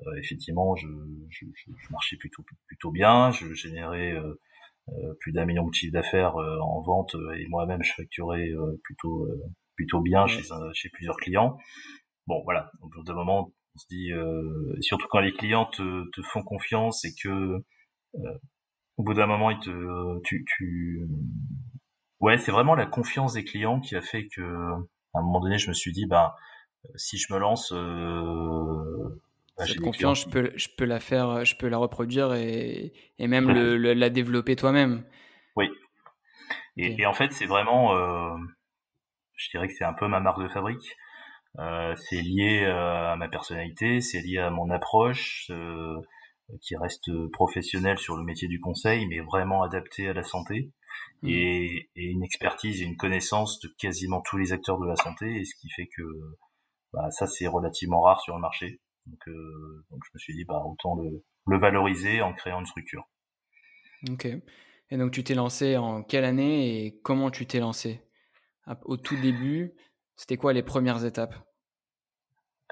[0.00, 0.88] euh, effectivement je,
[1.28, 4.14] je, je, marchais plutôt plutôt bien, je générais
[5.20, 8.50] plus d'un million de chiffre d'affaires en vente et moi-même je facturais
[8.82, 9.28] plutôt
[9.76, 11.58] plutôt bien chez chez plusieurs clients.
[12.26, 14.10] Bon voilà, au bout d'un moment on se dit
[14.80, 17.56] surtout quand les clients te, te font confiance et que
[18.96, 21.06] au bout d'un moment ils te tu, tu
[22.20, 24.74] ouais c'est vraiment la confiance des clients qui a fait que
[25.14, 26.36] à un moment donné, je me suis dit, bah,
[26.94, 29.20] si je me lance, euh,
[29.56, 33.26] bah, cette confiance, je peux, je peux la faire, je peux la reproduire et, et
[33.26, 35.04] même le, la développer toi-même.
[35.56, 35.68] Oui.
[36.76, 38.36] Et, et, en fait, c'est vraiment, euh,
[39.34, 40.96] je dirais que c'est un peu ma marque de fabrique.
[41.58, 46.00] Euh, c'est lié à ma personnalité, c'est lié à mon approche, euh,
[46.62, 50.70] qui reste professionnelle sur le métier du conseil, mais vraiment adapté à la santé.
[51.22, 51.28] Mmh.
[51.28, 55.36] et, et, une expertise et une connaissance de quasiment tous les acteurs de la santé,
[55.36, 56.02] et ce qui fait que
[56.92, 58.80] bah, ça c'est relativement rare sur le marché.
[59.06, 62.66] Donc, euh, donc je me suis dit bah autant le, le valoriser en créant une
[62.66, 63.08] structure.
[64.10, 64.26] Ok.
[64.90, 68.02] Et donc tu t'es lancé en quelle année et comment tu t'es lancé?
[68.84, 69.74] Au tout début,
[70.20, 71.34] c'était quoi les premières étapes?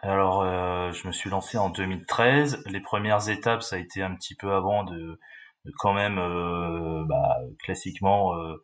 [0.03, 2.63] Alors, euh, je me suis lancé en 2013.
[2.67, 5.19] Les premières étapes, ça a été un petit peu avant de,
[5.79, 8.63] quand même euh, bah, classiquement euh,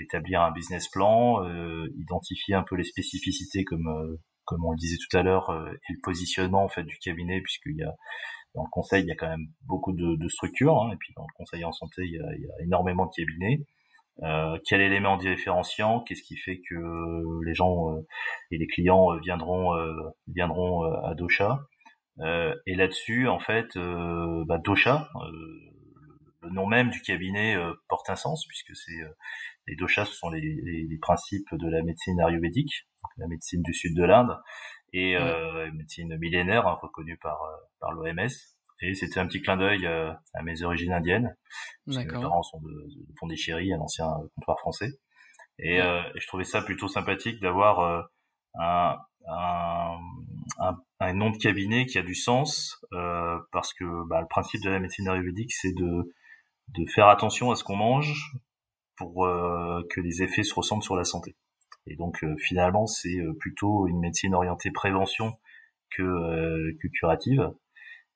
[0.00, 1.44] établir un business plan,
[1.98, 6.00] identifier un peu les spécificités comme comme on le disait tout à l'heure et le
[6.02, 7.92] positionnement en fait du cabinet puisqu'il y a
[8.54, 11.12] dans le conseil il y a quand même beaucoup de, de structures hein, et puis
[11.16, 13.64] dans le conseil en santé il y a, il y a énormément de cabinets
[14.22, 16.00] euh, quel élément différenciant?
[16.00, 17.96] Qu'est-ce qui fait que les gens
[18.50, 19.72] et les clients viendront
[20.28, 21.60] viendront à Dosha
[22.20, 25.08] Et là-dessus, en fait, bah, Dosha,
[26.44, 29.08] le nom même du cabinet euh, porte un sens puisque c'est euh,
[29.66, 33.96] les doshas, ce sont les, les, principes de la médecine ayurvédique, la médecine du sud
[33.96, 34.36] de l'Inde,
[34.92, 38.28] et euh, médecine millénaire hein, reconnue par euh, par l'OMS.
[38.86, 41.36] Et c'était un petit clin d'œil à mes origines indiennes.
[41.86, 44.90] Mes parents sont de, de Pondichéry, un ancien comptoir français.
[45.58, 48.08] Et, et, je trouvais ça plutôt sympathique d'avoir
[48.54, 49.98] un, un,
[50.58, 54.62] un, un, nom de cabinet qui a du sens euh, parce que bah, le principe
[54.62, 56.12] de la médecine ayurvédique c'est de
[56.68, 58.32] de faire attention à ce qu'on mange
[58.96, 61.36] pour euh, que les effets se ressentent sur la santé.
[61.86, 65.32] Et donc euh, finalement, c'est euh, plutôt une médecine orientée prévention
[65.90, 67.52] que, que curative.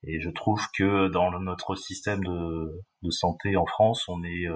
[0.05, 4.47] Et je trouve que dans notre système de, de santé en France, on est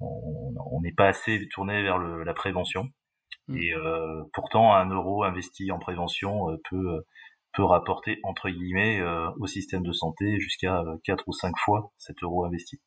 [0.00, 2.84] on n'est pas assez tourné vers le, la prévention.
[3.48, 3.56] Mmh.
[3.58, 3.72] Et
[4.32, 7.04] pourtant, un euro investi en prévention peut
[7.54, 9.02] peut rapporter entre guillemets
[9.38, 12.80] au système de santé jusqu'à 4 ou 5 fois cet euro investi.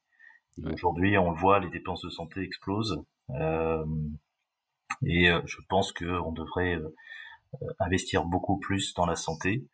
[0.63, 3.03] Aujourd'hui, on le voit, les dépenses de santé explosent.
[3.31, 6.77] et je pense qu'on devrait
[7.79, 9.65] investir beaucoup plus dans la santé.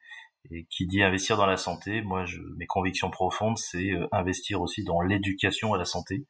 [0.52, 4.84] Et qui dit investir dans la santé, moi, je, mes convictions profondes, c'est investir aussi
[4.84, 6.26] dans l'éducation à la santé.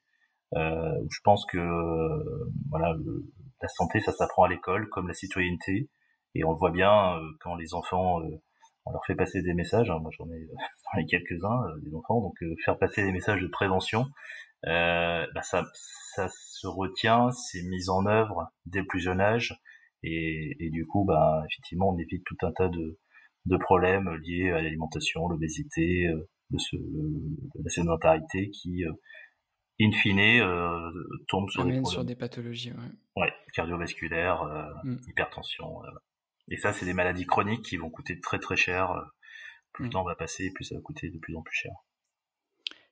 [0.55, 1.59] Euh, je pense que
[2.69, 2.95] voilà,
[3.61, 5.89] la santé, ça s'apprend à l'école, comme la citoyenneté,
[6.35, 8.21] et on le voit bien quand les enfants
[8.85, 9.89] on leur fait passer des messages.
[9.89, 14.05] Hein, moi, j'en ai, quelques-uns des enfants, donc faire passer des messages de prévention,
[14.65, 19.59] euh, bah ça, ça se retient, c'est mis en œuvre dès le plus jeune âge,
[20.03, 22.99] et, et du coup, bah, effectivement, on évite tout un tas de,
[23.47, 28.91] de problèmes liés à l'alimentation, l'obésité, euh, la sédentarité qui, euh,
[29.81, 30.91] in fine, euh,
[31.27, 32.71] tombe sur des, sur des pathologies.
[32.71, 34.43] Ouais, ouais cardiovasculaires,
[34.83, 34.97] mm.
[35.07, 35.81] hypertension.
[36.49, 38.93] et ça, c'est des maladies chroniques qui vont coûter très très cher.
[39.73, 39.93] Plus le mm.
[39.93, 41.71] temps va passer, plus ça va coûter de plus en plus cher.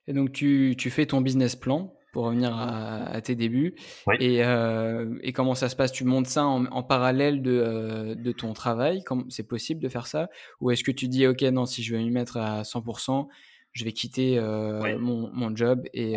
[0.08, 3.74] Et donc tu, tu fais ton business plan pour revenir à, tes débuts.
[4.20, 5.92] Et, euh, et, comment ça se passe?
[5.92, 9.04] Tu montes ça en, parallèle de, euh, de, ton travail?
[9.28, 10.30] C'est possible de faire ça?
[10.62, 13.26] Ou est-ce que tu dis, OK, non, si je veux m'y mettre à 100%,
[13.72, 16.16] je vais quitter euh, mon, mon, job et...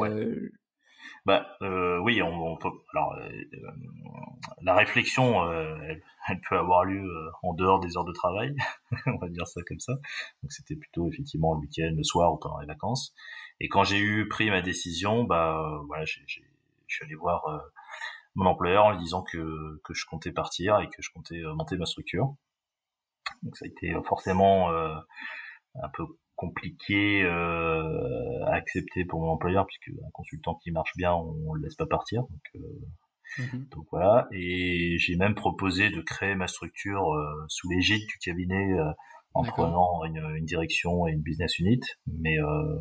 [1.25, 2.69] Bah oui, on, peut.
[2.93, 3.15] Alors,
[4.61, 7.07] la réflexion, elle, elle, peut avoir lieu
[7.43, 8.55] en dehors des heures de travail,
[9.05, 9.93] on va dire ça comme ça.
[10.41, 13.13] Donc c'était plutôt effectivement le week-end, le soir ou pendant les vacances.
[13.59, 17.59] Et quand j'ai eu pris ma décision, bah voilà, je suis allé voir euh,
[18.35, 21.53] mon employeur en lui disant que, que je comptais partir et que je comptais euh,
[21.53, 22.35] monter ma structure.
[23.43, 24.95] Donc ça a été forcément euh,
[25.75, 26.05] un peu
[26.39, 31.75] compliqué à accepter pour mon employeur puisque un consultant qui marche bien, on, le laisse
[31.75, 32.21] pas partir.
[32.21, 32.63] Donc,
[33.37, 34.27] mmh donc voilà.
[34.31, 37.13] Et j'ai même proposé de créer ma structure
[37.47, 38.75] sous l'égide du cabinet
[39.33, 41.79] en prenant une, une, direction et une business unit.
[42.07, 42.79] Mais euh,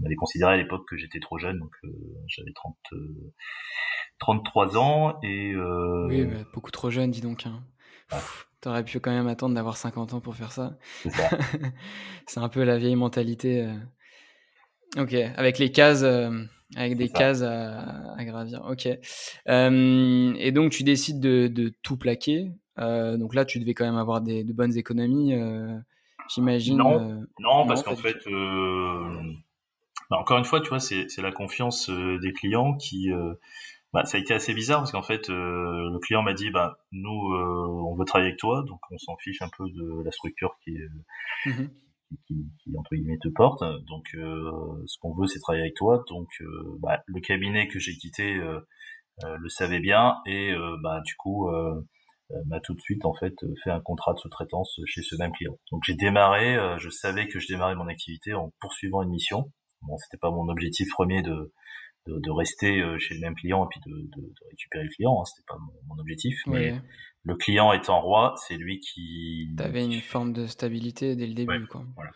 [0.00, 1.88] on avait considéré à l'époque que j'étais trop jeune, donc euh,
[2.26, 2.76] j'avais 30,
[4.18, 6.06] 33 euh, ans et euh...
[6.08, 7.46] oui, bah, beaucoup trop jeune, dis donc.
[7.46, 7.62] Hein.
[8.60, 10.76] T'aurais pu quand même attendre d'avoir 50 ans pour faire ça.
[12.26, 13.64] C'est un peu la vieille mentalité.
[13.64, 15.02] Euh.
[15.02, 16.02] Ok, avec les cases,
[16.76, 18.64] avec des cases à, à, gravir.
[18.68, 18.86] Ok.
[18.86, 22.52] et donc tu décides de, de tout plaquer.
[22.76, 25.34] donc là, tu devais quand même avoir des, de bonnes économies
[26.32, 26.76] j'imagine.
[26.76, 29.22] Non, euh, non, parce qu'en fait, euh,
[30.10, 33.10] bah, encore une fois, tu vois, c'est la confiance euh, des clients qui.
[33.92, 37.10] Bah, ça a été assez bizarre parce qu'en fait, le client m'a dit, bah, nous,
[37.10, 40.76] on veut travailler avec toi, donc on s'en fiche un peu de la structure qui,
[41.46, 41.66] mmh
[42.26, 43.62] qui, qui, entre guillemets te porte.
[43.86, 46.04] Donc, ce qu'on veut, c'est travailler avec toi.
[46.08, 46.28] Donc,
[46.80, 51.48] bah, le cabinet que j'ai quitté le savait bien et bah, du coup,
[52.32, 55.32] euh, m'a tout de suite en fait fait un contrat de sous-traitance chez ce même
[55.32, 55.58] client.
[55.72, 59.50] Donc j'ai démarré, euh, je savais que je démarrais mon activité en poursuivant une mission.
[59.82, 61.52] Bon, c'était pas mon objectif premier de,
[62.06, 64.90] de, de, rester euh, chez le même client et puis de, de, de récupérer le
[64.90, 66.34] client, hein, c'était pas mon, mon objectif.
[66.46, 66.74] Mais
[67.24, 69.48] le client étant roi, c'est lui qui.
[69.56, 71.84] T'avais une forme de stabilité dès le début, quoi.
[71.94, 72.10] Voilà.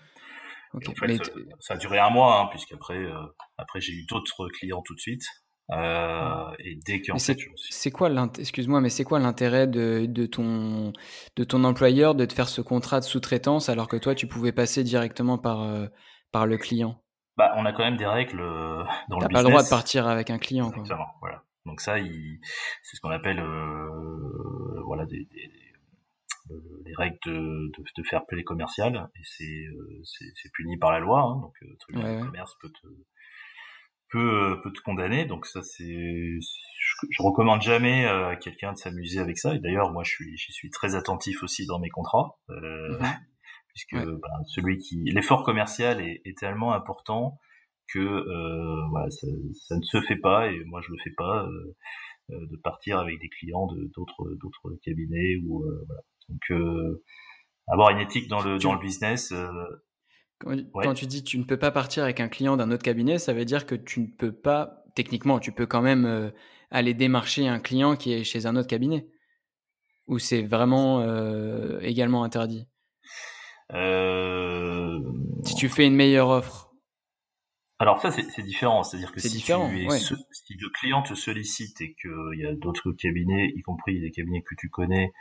[0.75, 1.23] En fait,
[1.61, 3.15] ça, a duré un mois, hein, puisqu'après, euh,
[3.59, 5.23] après j'ai eu d'autres clients tout de suite.
[5.71, 7.39] Euh, et dès qu'en fait,
[7.71, 10.93] c'est quoi excuse-moi, mais c'est quoi l'intérêt de, de, ton
[11.37, 14.53] de ton employeur de te faire ce contrat de sous-traitance alors que toi tu pouvais
[14.53, 15.87] passer directement par euh,
[16.33, 17.03] par le client?
[17.37, 19.29] Bah, on a quand même des règles euh, dans le business.
[19.29, 20.71] T'as pas le droit de partir avec un client.
[20.71, 21.43] Exactement, voilà.
[21.67, 25.51] Donc ça, c'est ce qu'on appelle euh, voilà des, des,
[26.85, 29.65] les règles de, de, de faire play commercial et c'est
[30.05, 31.23] c'est puni par la loi.
[31.23, 31.55] Hein, donc
[31.89, 32.87] le ouais, commerce peut te
[34.15, 35.25] peut, euh, peut te condamner.
[35.27, 39.55] Donc ça, c'est, je, recommande jamais euh, à quelqu'un de s'amuser avec ça.
[39.55, 42.99] Et d'ailleurs, moi, je suis, je suis très attentif aussi dans mes contrats, euh,
[43.75, 47.39] puisque ben, celui qui, l'effort commercial est, est, tellement important
[47.93, 50.51] que euh, voilà, ça, ça, ne se fait pas.
[50.51, 54.79] Et moi, je le fais pas euh, de partir avec des clients de d'autres d'autres
[54.83, 56.03] cabinets ou voilà.
[56.29, 56.89] Donc
[57.67, 59.33] avoir une éthique dans le dans le business
[60.73, 63.33] quand, tu dis tu ne peux pas partir avec un client d'un autre cabinet, ça
[63.33, 66.31] veut dire que tu ne peux pas, techniquement, tu peux quand même euh,
[66.71, 69.07] aller démarcher un client qui est chez un autre cabinet
[70.07, 72.67] Ou c'est vraiment euh, également interdit?
[73.73, 75.01] Euh...
[75.45, 76.65] Si tu fais une meilleure offre
[77.81, 79.89] alors ça c'est différent, c'est-à-dire que si, différent, tu
[80.31, 84.43] si le client te sollicite et qu'il y a d'autres cabinets, y compris des cabinets
[84.43, 85.13] que tu connais,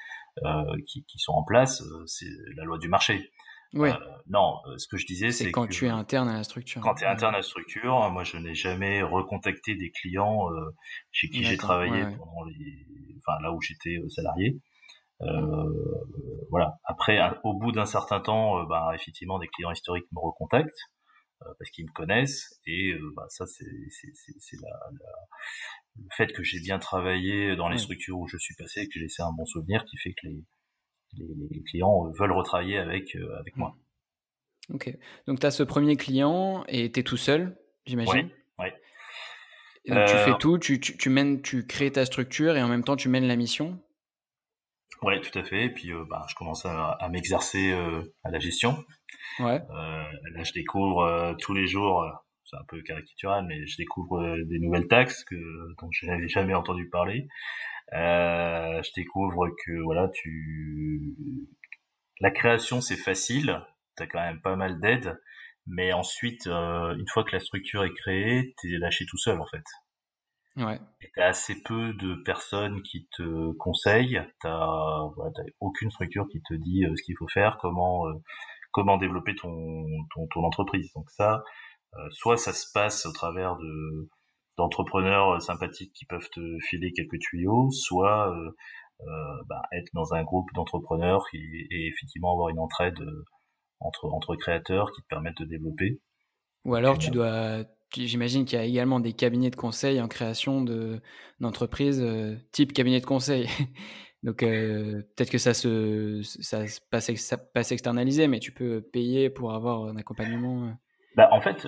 [0.46, 3.32] euh, qui, qui, sont en place, euh, c'est la loi du marché.
[3.74, 3.90] Oui.
[3.90, 3.96] Euh,
[4.28, 6.80] non, ce que je disais, c'est quand tu es interne à la structure.
[6.82, 10.76] Quand tu es interne à la structure, moi je n'ai jamais recontacté des clients euh,
[11.12, 12.86] chez qui j'ai travaillé pendant les,
[13.18, 14.60] enfin là où j'étais salarié.
[16.50, 16.78] Voilà.
[16.84, 20.90] Après, au bout d'un certain temps, bah, effectivement, des clients historiques me recontactent
[21.60, 25.10] parce qu'ils me connaissent et bah, ça c'est c'est la, la,
[25.98, 29.02] le fait que j'ai bien travaillé dans les structures où je suis passé, que j'ai
[29.02, 30.42] laissé un bon souvenir, qui fait que les,
[31.52, 33.76] les, clients veulent retravailler avec avec moi.
[34.70, 34.96] Ok.
[35.28, 38.30] Donc tu as ce premier client et tu es tout seul, j'imagine?
[38.60, 38.68] Oui.
[39.88, 42.70] Donc tu fais euh, tout, tu, tu, tu, mènes, tu crées ta structure et en
[42.70, 43.84] même temps tu mènes la mission?
[45.04, 45.66] Ouais, tout à fait.
[45.66, 48.84] Et puis, euh, bah, je commence à, à m'exercer euh, à la gestion.
[49.40, 49.60] Ouais.
[49.70, 52.06] là, je découvre tous les jours,
[52.46, 55.36] c'est un peu caricatural, mais je découvre des nouvelles taxes que
[55.82, 57.28] dont je n'avais jamais entendu parler.
[57.92, 61.16] je découvre que voilà, tu
[62.20, 63.62] la création c'est facile,
[63.96, 65.20] t'as quand même pas mal d'aide,
[65.68, 69.46] mais ensuite, euh, une fois que la structure est créée, t'es lâché tout seul en
[69.46, 69.64] fait.
[70.58, 70.80] Ouais.
[71.02, 74.22] Et t'as assez peu de personnes qui te conseillent.
[74.42, 78.14] T'as, voilà, aucune structure qui te dit euh, ce qu'il faut faire, comment euh,
[78.72, 80.92] comment développer ton, ton, ton entreprise.
[80.94, 81.44] Donc ça,
[82.10, 84.10] soit ça se passe au travers de
[84.58, 88.34] d'entrepreneurs sympathiques qui peuvent te filer quelques tuyaux, soit
[89.48, 93.00] bah, être dans un groupe d'entrepreneurs et, et, effectivement avoir une entraide
[93.80, 96.00] entre, entre créateurs qui te permettent de développer.
[96.66, 100.62] Ou alors tu dois, j'imagine qu'il y a également des cabinets de conseil en création
[100.62, 101.02] de
[101.40, 103.48] d'entreprises euh, type cabinet de conseil.
[104.24, 109.30] Donc euh, peut-être que ça se ça passe, ça passe externalisé, mais tu peux payer
[109.30, 110.66] pour avoir un accompagnement.
[110.66, 110.72] Euh.
[111.16, 111.68] Bah, en fait,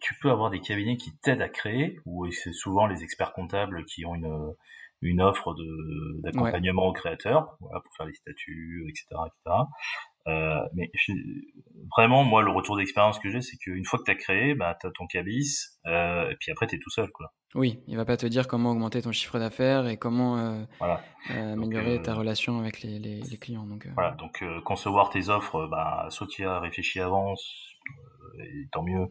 [0.00, 3.84] tu peux avoir des cabinets qui t'aident à créer, ou c'est souvent les experts comptables
[3.84, 4.54] qui ont une,
[5.02, 5.56] une offre
[6.22, 9.56] d'accompagnement aux créateurs, voilà, pour faire les statuts, etc., etc.
[10.26, 10.90] Euh, mais
[11.96, 14.76] vraiment, moi, le retour d'expérience que j'ai, c'est qu'une fois que tu as créé, bah,
[14.80, 17.10] tu as ton cabis, euh, et puis après, tu es tout seul.
[17.10, 17.32] Quoi.
[17.54, 21.00] Oui, il va pas te dire comment augmenter ton chiffre d'affaires et comment euh, voilà.
[21.30, 23.66] Euh, améliorer ta relation avec les, les, les clients.
[23.66, 27.34] Donc, voilà, donc concevoir tes offres, bah, soit tu y as réfléchi avant,
[28.38, 29.06] et tant mieux.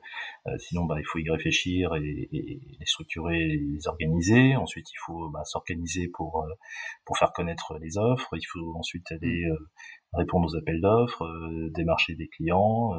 [0.48, 4.56] Euh, sinon, bah, il faut y réfléchir et, et, les structurer, et les organiser.
[4.56, 6.54] Ensuite, il faut bah, s'organiser pour euh,
[7.06, 8.30] pour faire connaître les offres.
[8.34, 9.52] Il faut ensuite aller mm.
[9.52, 9.70] euh,
[10.16, 11.28] répondre aux appels d'offres,
[11.74, 12.92] démarcher des clients,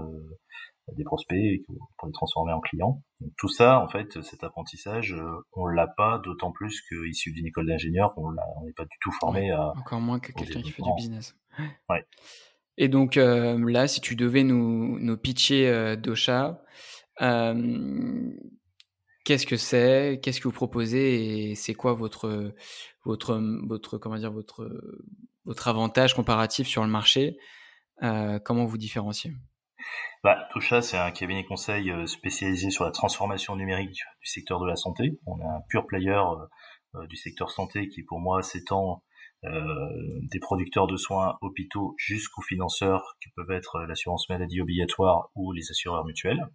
[0.96, 1.62] des prospects
[1.98, 3.02] pour les transformer en clients.
[3.20, 5.14] Donc, tout ça, en fait, cet apprentissage,
[5.52, 8.32] on l'a pas, d'autant plus qu'issu d'une école d'ingénieur, on
[8.64, 9.72] n'est pas du tout formé à.
[9.76, 11.36] Encore moins que quelqu'un qui fait du business.
[11.88, 12.04] Ouais.
[12.78, 16.62] Et donc euh, là, si tu devais nous, nous pitcher euh, Dosha,
[17.22, 18.30] euh,
[19.24, 22.54] qu'est-ce que c'est Qu'est-ce que vous proposez Et c'est quoi votre,
[23.04, 24.68] votre, votre, comment dire, votre,
[25.46, 27.38] votre avantage comparatif sur le marché
[28.00, 29.32] Comment vous différenciez?
[30.22, 34.76] Bah, Tosha, c'est un cabinet conseil spécialisé sur la transformation numérique du secteur de la
[34.76, 35.18] santé.
[35.24, 36.20] On est un pur player
[37.08, 39.02] du secteur santé qui, pour moi, s'étend
[39.44, 45.52] euh, des producteurs de soins hôpitaux jusqu'aux financeurs qui peuvent être l'assurance maladie obligatoire ou
[45.52, 46.48] les assureurs mutuels,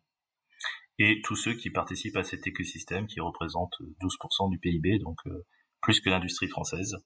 [0.97, 5.45] et tous ceux qui participent à cet écosystème qui représente 12% du PIB, donc euh,
[5.82, 6.97] plus que l'industrie française.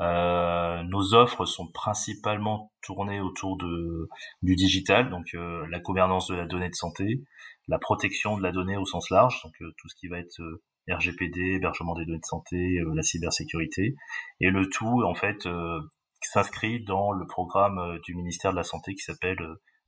[0.00, 4.08] Euh, nos offres sont principalement tournées autour de
[4.42, 7.22] du digital, donc la gouvernance de la donnée de santé,
[7.68, 10.40] la protection de la donnée au sens large, donc tout ce qui va être
[10.88, 13.96] RGPD, hébergement des données de santé, euh, la cybersécurité,
[14.40, 15.80] et le tout en fait euh,
[16.20, 19.38] s'inscrit dans le programme euh, du ministère de la Santé qui s'appelle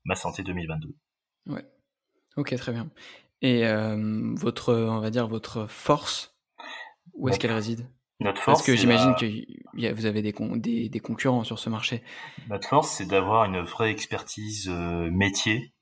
[0.04, 0.94] Ma Santé 2022.
[1.46, 1.64] Ouais.
[2.36, 2.90] Ok, très bien.
[3.42, 3.64] Et
[4.34, 6.36] votre, on va dire votre force,
[7.14, 7.86] où est-ce qu'elle réside?
[8.20, 12.02] Notre force, Parce que j'imagine que vous avez des, des, des, concurrents sur ce marché.
[12.48, 15.74] Notre force, c'est d'avoir une vraie expertise métier,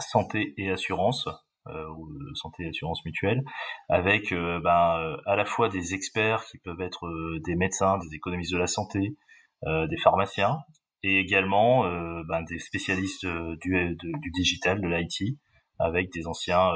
[0.00, 1.28] santé et assurance,
[1.68, 3.42] euh, ou santé et assurance mutuelle,
[3.88, 7.08] avec euh, ben, euh, à la fois des experts qui peuvent être
[7.42, 9.16] des médecins, des économistes de la santé,
[9.66, 10.58] des pharmaciens,
[11.02, 11.84] et également
[12.24, 15.38] ben, des spécialistes du, du digital, de l'IT,
[15.78, 16.72] avec des anciens,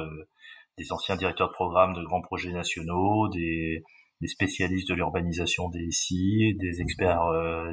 [0.79, 3.83] des anciens directeurs de programme de grands projets nationaux, des,
[4.21, 7.23] des spécialistes de l'urbanisation des SI, des experts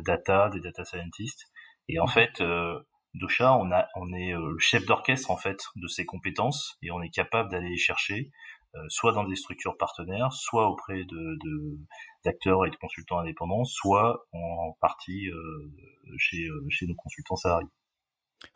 [0.06, 1.46] data, des data scientists.
[1.88, 2.42] Et en fait,
[3.16, 6.92] Dosha, on, a, on est euh, le chef d'orchestre en fait de ses compétences et
[6.92, 8.30] on est capable d'aller les chercher
[8.76, 11.38] euh, soit dans des structures partenaires, soit auprès de,
[12.26, 15.72] d'acteurs et de consultants indépendants, soit en partie euh,
[16.18, 17.70] chez, chez nos consultants salariés.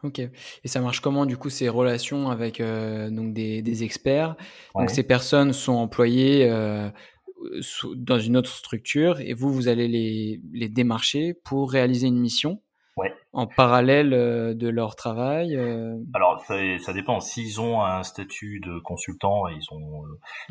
[0.04, 0.20] Ok.
[0.20, 4.36] Et ça marche comment du coup ces relations avec donc des, des experts?
[4.76, 6.48] Donc ces personnes sont employées
[7.96, 12.62] dans une autre structure et vous vous allez les, les démarcher pour réaliser une mission.
[12.98, 13.14] Ouais.
[13.32, 15.56] en parallèle de leur travail
[16.14, 17.22] Alors ça, ça dépend.
[17.22, 20.04] S'ils ont un statut de consultant, ils ont,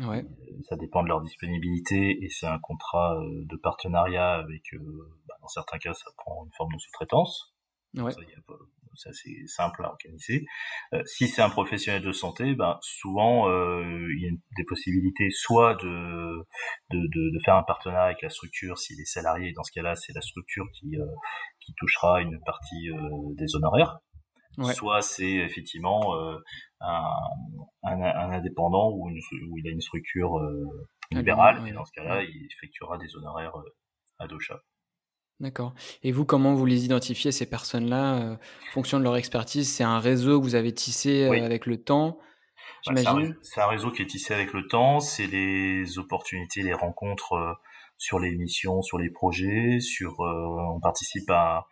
[0.07, 0.25] ouais.
[0.63, 4.63] ça dépend de leur disponibilité et c'est un contrat de partenariat avec,
[5.27, 7.53] bah, dans certains cas, ça prend une forme de sous-traitance.
[7.97, 8.11] Ouais.
[8.11, 8.21] Ça,
[8.95, 10.45] c'est assez simple à organiser.
[10.93, 15.29] Euh, si c'est un professionnel de santé, ben souvent euh, il y a des possibilités
[15.31, 16.45] soit de,
[16.91, 19.53] de, de, de, faire un partenariat avec la structure s'il est salarié.
[19.53, 21.05] Dans ce cas-là, c'est la structure qui euh,
[21.59, 22.89] qui touchera une partie
[23.37, 23.99] des honoraires.
[24.57, 24.73] Ouais.
[24.73, 26.15] Soit c'est effectivement
[26.81, 27.05] un,
[27.83, 30.39] un, un, indépendant ou, une, où il a une structure
[31.11, 33.53] libérale, et dans ce cas-là, il effectuera des honoraires
[34.17, 34.59] à Docha.
[35.39, 35.73] D'accord.
[36.03, 39.71] Et vous, comment vous les identifiez, ces personnes-là, euh, en fonction de leur expertise?
[39.71, 42.19] C'est un réseau que vous avez tissé euh, avec le temps,
[42.85, 43.37] bah, j'imagine?
[43.41, 47.53] C'est un, réseau qui est tissé avec le temps, c'est les opportunités, les rencontres euh,
[47.97, 51.67] sur les missions, sur les projets, sur on participe à,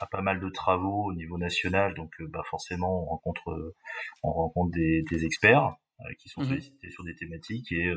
[0.00, 3.74] à, pas mal de travaux au niveau national, donc bah, forcément on rencontre,
[4.22, 5.74] on rencontre des, des experts
[6.20, 7.92] qui sont mmh sollicités sur des thématiques et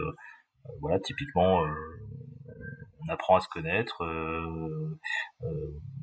[0.81, 1.63] voilà, typiquement
[3.01, 4.03] on apprend à se connaître.
[4.03, 4.99] Euh,
[5.43, 5.47] euh,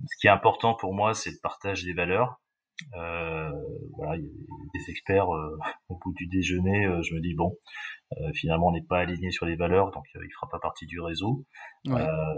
[0.08, 2.40] ce qui est important pour moi, c'est le partage des valeurs.
[2.94, 3.50] Euh,
[3.96, 4.30] voilà, il y a
[4.74, 5.28] des experts
[5.88, 6.86] au bout du déjeuner.
[7.02, 7.56] je me dis bon,
[8.34, 11.44] finalement, on n'est pas aligné sur les valeurs, donc il fera pas partie du réseau.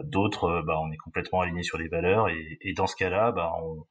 [0.04, 3.52] D'autres, bah, on est complètement aligné sur les valeurs, et, et dans ce cas-là, bah,
[3.62, 3.84] on,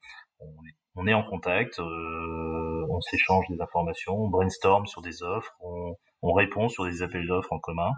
[0.95, 6.33] on, est, en contact, on s'échange des informations, on brainstorm sur des offres, on, on
[6.33, 7.91] répond sur des appels d'offres en commun.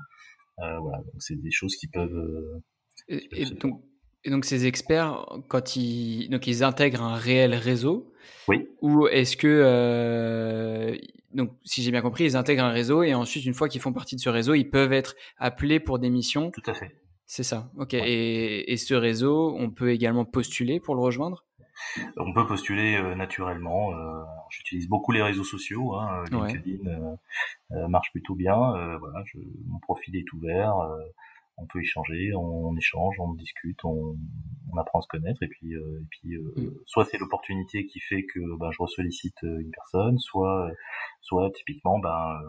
[0.63, 2.15] Euh, voilà, donc c'est des choses qui peuvent.
[2.15, 2.61] Euh,
[3.07, 3.81] et, donc,
[4.23, 8.13] et, donc, ces experts, quand ils donc ils intègrent un réel réseau.
[8.47, 8.67] Oui.
[8.81, 10.97] Ou est-ce que euh,
[11.33, 13.93] donc si j'ai bien compris, ils intègrent un réseau et ensuite une fois qu'ils font
[13.93, 16.51] partie de ce réseau, ils peuvent être appelés pour des missions?
[16.51, 16.95] Tout à fait.
[17.25, 17.71] C'est ça.
[17.77, 17.93] Ok.
[17.93, 21.45] Et, et, ce réseau, on peut également postuler pour le rejoindre?
[22.17, 23.93] On peut postuler euh, naturellement.
[23.93, 25.95] Euh, J'utilise beaucoup les réseaux sociaux.
[25.95, 26.89] Hein, LinkedIn
[27.71, 28.55] euh, marche plutôt bien.
[28.55, 30.73] voilà, je, mon profil est ouvert.
[31.57, 34.15] on peut échanger, on, échange, on discute, on,
[34.71, 35.41] on, apprend à se connaître.
[35.43, 36.71] Et puis, et puis mm.
[36.85, 40.71] soit c'est l'opportunité qui fait que ben, je ressollicite une personne, soit,
[41.21, 42.39] soit typiquement ben,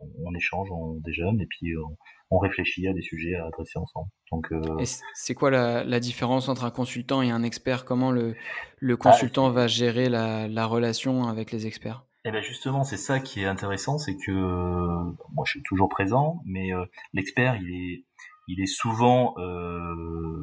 [0.00, 1.96] on, on, échange, on déjeune et puis on,
[2.30, 4.08] on réfléchit à des sujets à adresser ensemble.
[4.30, 4.84] Donc, euh...
[5.14, 7.84] c'est quoi la, la, différence entre un consultant et un expert?
[7.84, 8.34] Comment le,
[8.78, 12.04] le ah, consultant va gérer la, la, relation avec les experts?
[12.24, 16.42] Eh bien justement, c'est ça qui est intéressant, c'est que moi je suis toujours présent,
[16.44, 18.04] mais euh, l'expert il est
[18.48, 20.42] il est souvent euh,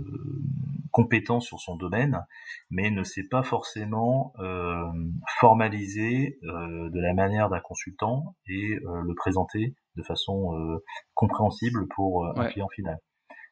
[0.91, 2.25] compétent sur son domaine,
[2.69, 4.85] mais ne sait pas forcément euh,
[5.39, 10.83] formaliser euh, de la manière d'un consultant et euh, le présenter de façon euh,
[11.13, 12.97] compréhensible pour un client final.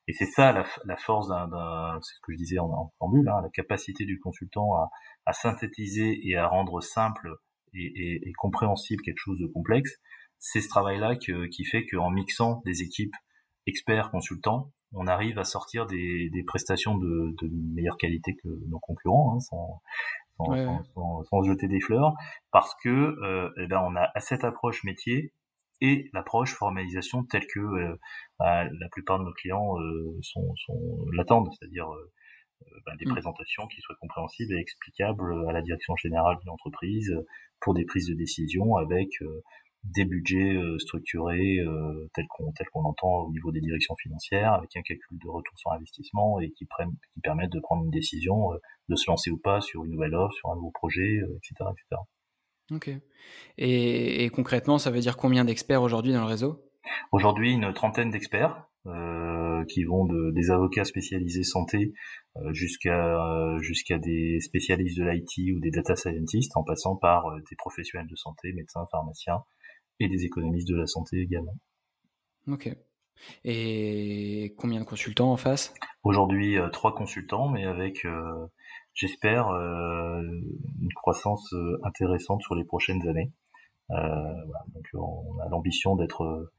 [0.08, 3.28] Et c'est ça la, la force d'un, c'est ce que je disais en, en formule,
[3.30, 4.90] hein, la capacité du consultant à,
[5.26, 7.30] à, synthétiser et à rendre simple
[7.74, 9.96] et, et, et compréhensible quelque chose de complexe.
[10.40, 13.16] C'est ce travail-là qui fait qu'en mixant des équipes
[13.66, 18.80] experts, consultants, on arrive à sortir des, des prestations de, de, meilleure qualité que nos
[18.80, 19.82] concurrents, hein, sans,
[20.38, 22.14] sans, sans, jeter des fleurs,
[22.52, 25.34] parce que euh, eh ben on a à cette approche métier
[25.84, 28.00] et l'approche formalisation telle que euh,
[28.40, 32.12] bah, la plupart de nos clients euh, sont, sont l'attendent, c'est-à-dire euh,
[32.86, 33.10] bah, des mmh.
[33.10, 37.14] présentations qui soient compréhensibles et explicables à la direction générale d'une entreprise
[37.60, 39.10] pour des prises de décision avec
[39.84, 41.60] des budgets structurés
[42.14, 45.58] tels qu'on tel qu'on entend au niveau des directions financières, avec un calcul de retour
[45.58, 48.52] sur investissement et qui, prennent, qui permettent de prendre une décision,
[48.88, 52.02] de se lancer ou pas sur une nouvelle offre, sur un nouveau projet, etc., etc.
[52.72, 52.90] Ok.
[53.58, 56.64] Et, et, concrètement, ça veut dire combien d'experts aujourd'hui dans le réseau?
[57.12, 61.94] Aujourd'hui, une trentaine d'experts euh, qui vont de, des avocats spécialisés santé
[62.38, 63.18] euh, jusqu'à
[63.62, 68.16] jusqu'à des spécialistes de l'IT ou des data scientists, en passant par des professionnels de
[68.16, 69.44] santé, médecins, pharmaciens,
[70.00, 71.56] et des économistes de la santé également.
[72.48, 72.70] Ok.
[73.46, 75.74] Et combien de consultants en face?
[76.04, 78.48] Aujourd'hui, euh, trois consultants, mais avec, euh,
[78.94, 80.22] j'espère, euh,
[80.82, 83.32] une croissance intéressante sur les prochaines années.
[83.90, 86.52] Voilà, donc on a l'ambition d'être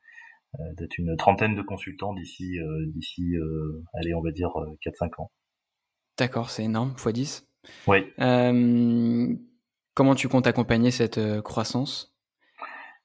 [0.76, 2.58] d'être une trentaine de consultants d'ici
[2.94, 3.34] d'ici
[3.94, 4.50] allez on va dire
[4.84, 5.30] 4-5 ans.
[6.16, 7.48] D'accord, c'est énorme, x 10.
[7.88, 8.12] Oui.
[9.94, 12.14] comment tu comptes accompagner cette croissance?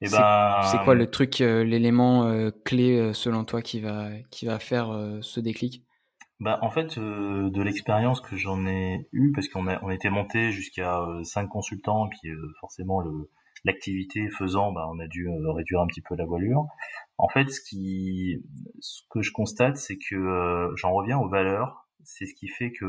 [0.01, 4.07] Eh ben, c'est quoi le truc, euh, l'élément euh, clé euh, selon toi qui va
[4.31, 4.87] qui va faire
[5.21, 5.83] ce déclic?
[6.39, 10.51] Bah, en fait, de l'expérience que j'en ai eu, parce qu'on a on était monté
[10.51, 13.29] jusqu'à cinq consultants, puis forcément le
[13.65, 16.65] l'activité faisant, bah, on a dû réduire un petit peu la voilure.
[17.17, 18.41] En fait, ce qui,
[18.79, 21.87] ce que je constate, c'est que j'en reviens aux valeurs.
[22.03, 22.85] C'est ce qui fait que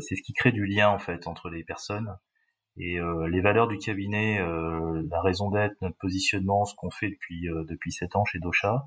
[0.00, 2.16] c'est ce qui crée du lien en fait entre les personnes
[2.78, 7.08] et euh, les valeurs du cabinet, euh, la raison d'être, notre positionnement, ce qu'on fait
[7.08, 8.84] depuis euh, depuis sept ans chez Docha,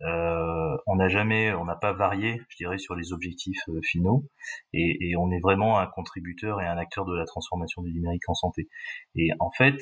[0.00, 4.26] on n'a jamais, on n'a pas varié, je dirais, sur les objectifs finaux,
[4.72, 8.28] et, et, on est vraiment un contributeur et un acteur de la transformation du numérique
[8.28, 8.68] en santé.
[9.14, 9.80] Et en fait,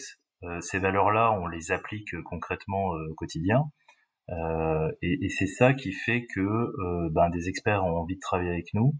[0.61, 3.65] ces valeurs-là, on les applique concrètement au quotidien.
[4.31, 8.51] Euh, et, et c'est ça qui fait que ben, des experts ont envie de travailler
[8.51, 8.95] avec nous,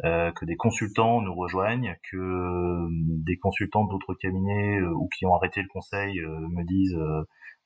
[0.00, 5.34] que des consultants nous rejoignent, que euh, des consultants d'autres cabinets euh, ou qui ont
[5.34, 6.98] arrêté le conseil me disent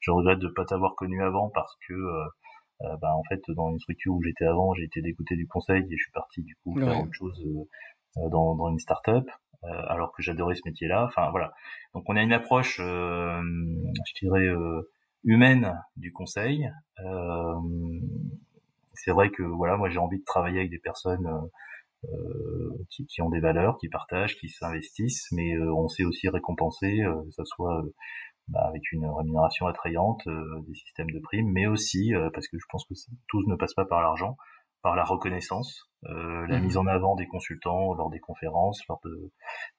[0.01, 1.95] je regrette de pas t'avoir connu avant parce que
[3.01, 5.97] bah, en fait dans une structure où j'étais avant j'ai été dégoûté du conseil et
[5.97, 7.43] je suis parti du coup faire autre chose
[8.17, 9.29] dans, dans une start-up
[9.63, 11.05] alors que j'adorais ce métier-là.
[11.05, 11.53] Enfin voilà.
[11.95, 14.47] Donc on a une approche, je dirais
[15.25, 16.71] humaine du conseil.
[18.97, 21.47] c'est vrai que voilà, moi j'ai envie de travailler avec des personnes euh,
[22.91, 27.03] qui, qui, ont des valeurs, qui partagent, qui s'investissent, mais euh, on sait aussi récompenser,
[27.03, 27.83] euh, que ce soit
[28.49, 32.85] bah, avec une rémunération attrayante, des systèmes de primes, mais aussi, parce que je pense
[32.87, 32.95] que
[33.29, 34.37] tout ne passe pas par l'argent,
[34.87, 36.63] par la reconnaissance, euh, la mmh.
[36.63, 39.33] mise en avant des consultants lors des conférences, lors de,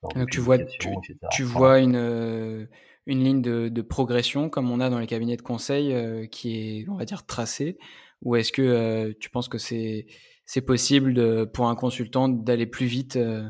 [0.03, 0.89] lors de tu vois, tu,
[1.31, 2.67] tu vois une,
[3.05, 6.57] une ligne de, de, progression comme on a dans les cabinets de conseil euh, qui
[6.57, 7.77] est, on va dire, tracée,
[8.21, 10.07] ou est-ce que euh, tu penses que c'est
[10.47, 13.47] c'est possible de, pour un consultant d'aller plus vite euh,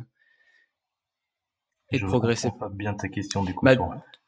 [1.91, 2.50] et de progresser.
[2.60, 3.64] pas bien ta question du coup.
[3.64, 3.76] Bah,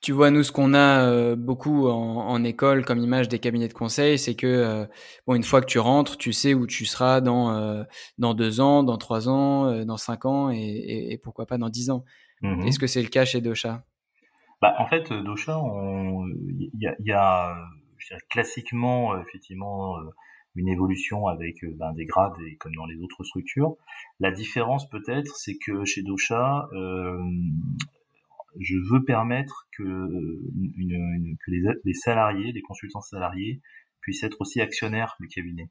[0.01, 3.67] tu vois, nous, ce qu'on a euh, beaucoup en, en, école comme image des cabinets
[3.67, 4.85] de conseil, c'est que euh,
[5.27, 7.83] bon, une fois que tu rentres, tu sais où tu seras dans euh,
[8.19, 11.69] dans deux ans, dans trois ans, dans cinq ans, et, et, et, pourquoi pas dans
[11.69, 12.05] dix ans.
[12.41, 13.83] Mmh Est-ce que c'est le cas chez Docha?
[14.61, 17.57] Bah, en fait, Docha, il y a, y a
[17.97, 19.95] je dirais, classiquement, effectivement
[20.55, 23.75] une évolution avec euh, ben, des grades et comme dans les autres structures.
[24.19, 27.17] La différence peut-être, c'est que chez Docha, euh,
[28.59, 33.61] je veux permettre que, une, que les, les, salariés, les consultants salariés,
[34.01, 35.69] puissent être aussi actionnaires du cabinet.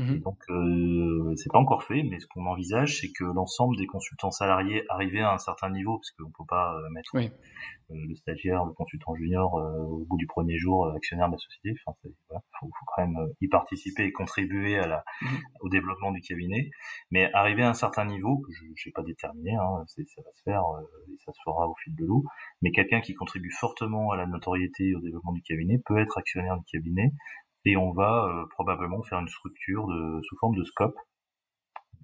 [0.00, 3.86] Mmh donc, euh, c'est pas encore fait, mais ce qu'on envisage, c'est que l'ensemble des
[3.86, 7.28] consultants salariés arrivés à un certain niveau, parce qu'on peut pas euh, mettre euh,
[7.88, 11.74] le stagiaire, le consultant junior euh, au bout du premier jour actionnaire de la société.
[11.84, 11.98] Enfin,
[12.28, 15.26] voilà, faut, faut, quand même y participer et contribuer à la, mmh
[15.60, 16.70] au développement du cabinet.
[17.10, 20.42] Mais arriver à un certain niveau, que je n'ai pas déterminé, hein, ça va se
[20.42, 20.62] faire
[21.08, 22.24] et ça se fera au fil de l'eau.
[22.62, 26.16] Mais quelqu'un qui contribue fortement à la notoriété et au développement du cabinet peut être
[26.16, 27.12] actionnaire du cabinet
[27.64, 30.96] et on va euh, probablement faire une structure de, sous forme de scope,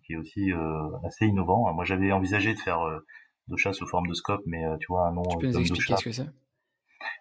[0.04, 1.72] qui est aussi euh, assez innovant.
[1.72, 3.00] Moi, j'avais envisagé de faire euh,
[3.48, 5.22] Docha sous forme de scope, mais tu vois un nom.
[5.22, 6.28] Tu peux nous expliquer ce que c'est?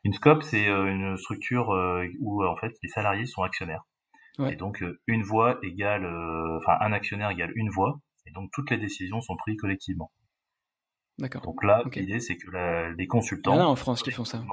[0.03, 1.69] Une scope, c'est une structure
[2.19, 3.83] où en fait les salariés sont actionnaires.
[4.49, 6.05] Et donc une voix égale,
[6.57, 10.11] enfin un actionnaire égale une voix, et donc toutes les décisions sont prises collectivement.
[11.19, 11.43] D'accord.
[11.43, 13.53] Donc là, l'idée c'est que la, les consultants.
[13.53, 14.43] Il y en a en France qui font ça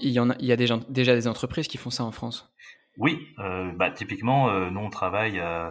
[0.00, 2.12] il y en a, il y a déjà, déjà des entreprises qui font ça en
[2.12, 2.52] France.
[2.98, 5.70] Oui, euh, bah, typiquement, euh, nous on travaille euh,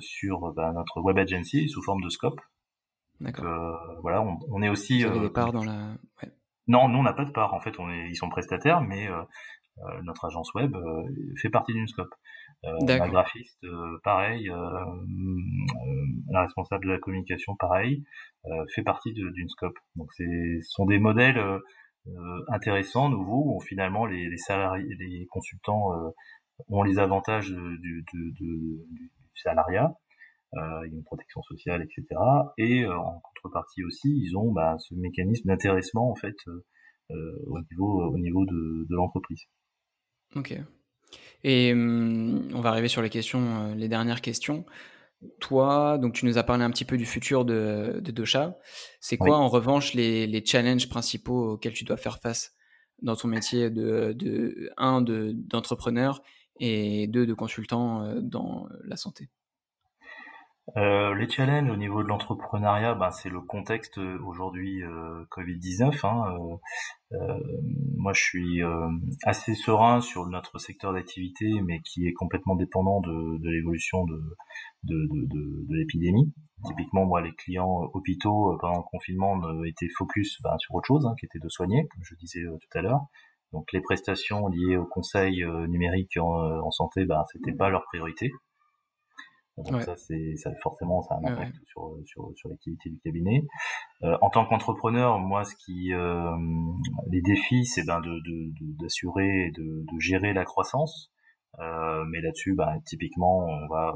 [0.00, 2.40] sur bah, notre web agency sous forme de scope.
[3.20, 3.98] D'accord.
[4.00, 5.02] voilà, on, on, est aussi.
[5.02, 5.94] Vous avez des parts dans la.
[6.22, 6.30] Ouais.
[6.66, 7.54] Non, nous on n'a pas de part.
[7.54, 9.08] En fait, on est, ils sont prestataires, mais
[10.02, 10.74] notre agence web
[11.40, 12.14] fait partie d'une scope.
[12.62, 13.66] la graphiste,
[14.04, 14.50] pareil.
[16.30, 18.02] la responsable de la communication, pareil,
[18.74, 19.78] fait partie d'une scope.
[19.96, 20.24] Donc, ce
[20.62, 21.38] sont des modèles
[22.06, 26.10] euh, intéressant, nouveau, où finalement les, salariés, les consultants euh,
[26.68, 28.04] ont les avantages du,
[29.34, 29.94] salariat,
[30.54, 32.20] euh, il y a une protection sociale, etc.
[32.58, 36.36] Et en contrepartie aussi, ils ont bah, ce mécanisme d'intéressement en fait
[37.10, 39.42] au niveau au niveau de, de l'entreprise.
[40.36, 40.54] Ok.
[41.42, 44.64] Et hum, on va arriver sur les questions, les dernières questions.
[45.38, 48.56] Toi, donc tu nous as parlé un petit peu du futur de, de Dosha.
[49.00, 52.54] C'est quoi en revanche les, les, challenges principaux auxquels tu dois faire face
[53.02, 56.22] dans ton métier de, de un d'entrepreneur
[56.58, 59.28] et deux de consultant euh, dans la santé?
[60.76, 66.06] Euh, les challenges au niveau de l'entrepreneuriat, ben, c'est le contexte euh, aujourd'hui euh, Covid-19.
[66.06, 66.36] Hein,
[67.12, 67.38] euh, euh,
[67.96, 68.62] moi, je suis
[69.24, 74.20] assez serein sur notre secteur d'activité, mais qui est complètement dépendant de, de l'évolution de,
[74.84, 76.32] de, de, de l'épidémie.
[76.66, 81.14] Typiquement, moi, les clients hôpitaux pendant le confinement étaient focus ben, sur autre chose, hein,
[81.18, 83.00] qui était de soigner, comme je disais tout à l'heure.
[83.52, 88.30] Donc, les prestations liées au conseil numérique en, en santé, ben, c'était pas leur priorité.
[89.62, 93.42] Donc ça, c'est ça, forcément, ça a un impact sur, sur, sur l'activité du cabinet.
[94.02, 96.30] Euh, en tant qu'entrepreneur, moi, ce qui, euh,
[97.10, 98.20] les défis, c'est ben de
[98.80, 101.12] d'assurer de, de, de, gérer la croissance.
[101.58, 103.94] Euh, mais là-dessus, ben, typiquement, on va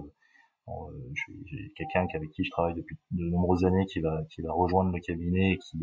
[0.67, 4.93] j'ai quelqu'un avec qui je travaille depuis de nombreuses années qui va qui va rejoindre
[4.93, 5.79] le cabinet et qui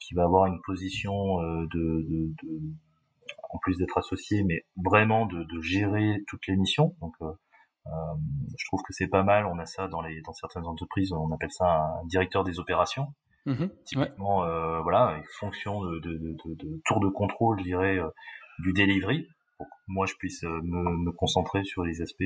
[0.00, 1.12] qui va avoir une position
[1.42, 1.66] de,
[2.08, 2.60] de, de
[3.54, 6.94] en plus d'être associé, mais vraiment de, de, gérer toutes les missions.
[7.00, 7.32] Donc, euh,
[7.86, 9.46] je trouve que c'est pas mal.
[9.46, 13.14] On a ça dans les dans certaines entreprises, on appelle ça un directeur des opérations.
[13.46, 17.98] Mmh Typiquement, euh, voilà, fonction de, de, de, de, tour de contrôle, je dirais,
[18.60, 19.28] du delivery,
[19.58, 22.24] pour que moi je puisse me, me concentrer sur les aspects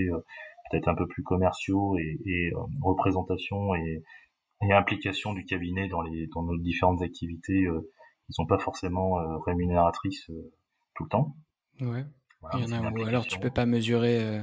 [0.70, 4.02] peut-être un peu plus commerciaux et, et euh, représentation et,
[4.62, 7.90] et, implication du cabinet dans, les, dans nos différentes activités euh,
[8.26, 10.30] qui sont pas forcément euh, rémunératrices
[10.94, 11.36] tout le temps.
[11.80, 12.04] Ouais.
[12.54, 13.04] Il y en a où?
[13.04, 14.40] Alors tu peux pas mesurer,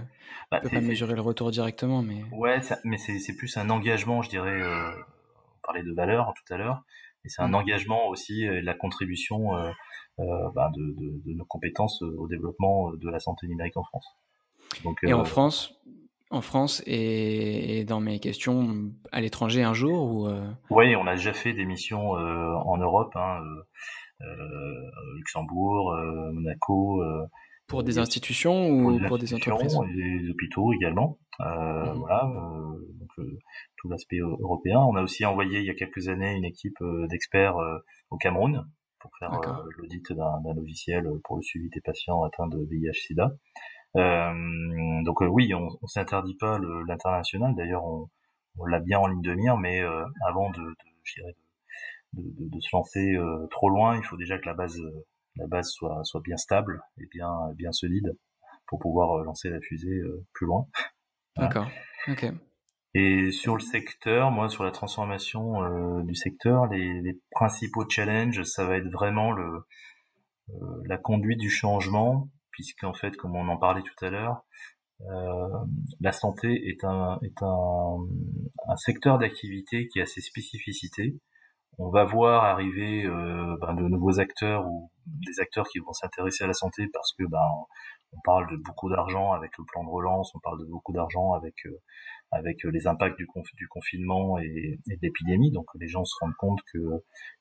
[0.51, 2.23] bah, tu peux pas mesurer le retour directement, mais.
[2.31, 4.61] Ouais, mais c'est plus un engagement, je dirais.
[4.63, 6.83] on parlait de valeur tout à l'heure,
[7.23, 7.55] et c'est un mmh.
[7.55, 9.51] engagement aussi, la contribution
[10.17, 14.07] bah, de, de, de, nos compétences au développement de la santé numérique en France.
[14.83, 15.73] Donc, et en France,
[16.31, 20.51] en France et, dans mes questions à l'étranger un jour ou euh?
[20.69, 23.41] Oui, on a déjà fait des missions euh, en Europe, hein,
[24.21, 24.25] euh,
[25.17, 25.95] Luxembourg,
[26.33, 27.01] Monaco.
[27.67, 31.17] Pour des institutions ou pour des, entreprises Des hôpitaux également.
[31.39, 32.31] Mmh voilà,
[32.99, 33.27] donc
[33.77, 34.79] tout l'aspect européen.
[34.79, 36.77] On a aussi envoyé il y a quelques années une équipe
[37.09, 37.57] d'experts
[38.11, 38.65] au Cameroun
[38.99, 39.31] pour faire
[39.77, 43.31] l'audit d'un logiciel pour le suivi des patients atteints de VIH/SIDA.
[43.95, 47.55] Euh, donc euh, oui, on, on s'interdit pas l'international.
[47.55, 48.09] D'ailleurs, on,
[48.57, 50.73] on l'a bien en ligne de mire, mais euh, avant de, de,
[52.13, 53.15] de, de, de, se lancer
[53.51, 54.79] trop loin, il faut déjà que la base,
[55.37, 58.17] la base soit, soit bien stable et bien, bien solide
[58.67, 60.01] pour pouvoir lancer la fusée
[60.33, 60.67] plus loin.
[61.37, 61.69] D'accord.
[62.07, 62.25] Ok.
[62.97, 68.43] Et sur le secteur, moi, sur la transformation euh, du secteur, les, les, principaux challenges,
[68.43, 69.65] ça va être vraiment le,
[70.49, 74.45] euh, la conduite du changement puisqu'en fait, comme on en parlait tout à l'heure,
[75.01, 75.49] euh,
[75.99, 77.97] la santé est un, est un,
[78.69, 81.19] un secteur d'activité qui a ses spécificités.
[81.77, 86.45] On va voir arriver euh, ben, de nouveaux acteurs ou des acteurs qui vont s'intéresser
[86.45, 87.47] à la santé parce que ben,
[88.13, 91.33] on parle de beaucoup d'argent avec le plan de relance, on parle de beaucoup d'argent
[91.33, 91.81] avec euh,
[92.31, 95.51] avec les impacts du, du confinement et, et de l'épidémie.
[95.51, 96.79] Donc les gens se rendent compte que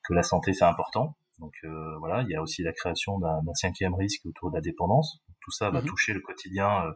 [0.03, 1.15] que la santé c'est important.
[1.39, 4.61] Donc euh, voilà, il y a aussi la création d'un cinquième risque autour de la
[4.61, 5.21] dépendance.
[5.41, 6.91] Tout ça va mmh toucher le quotidien euh,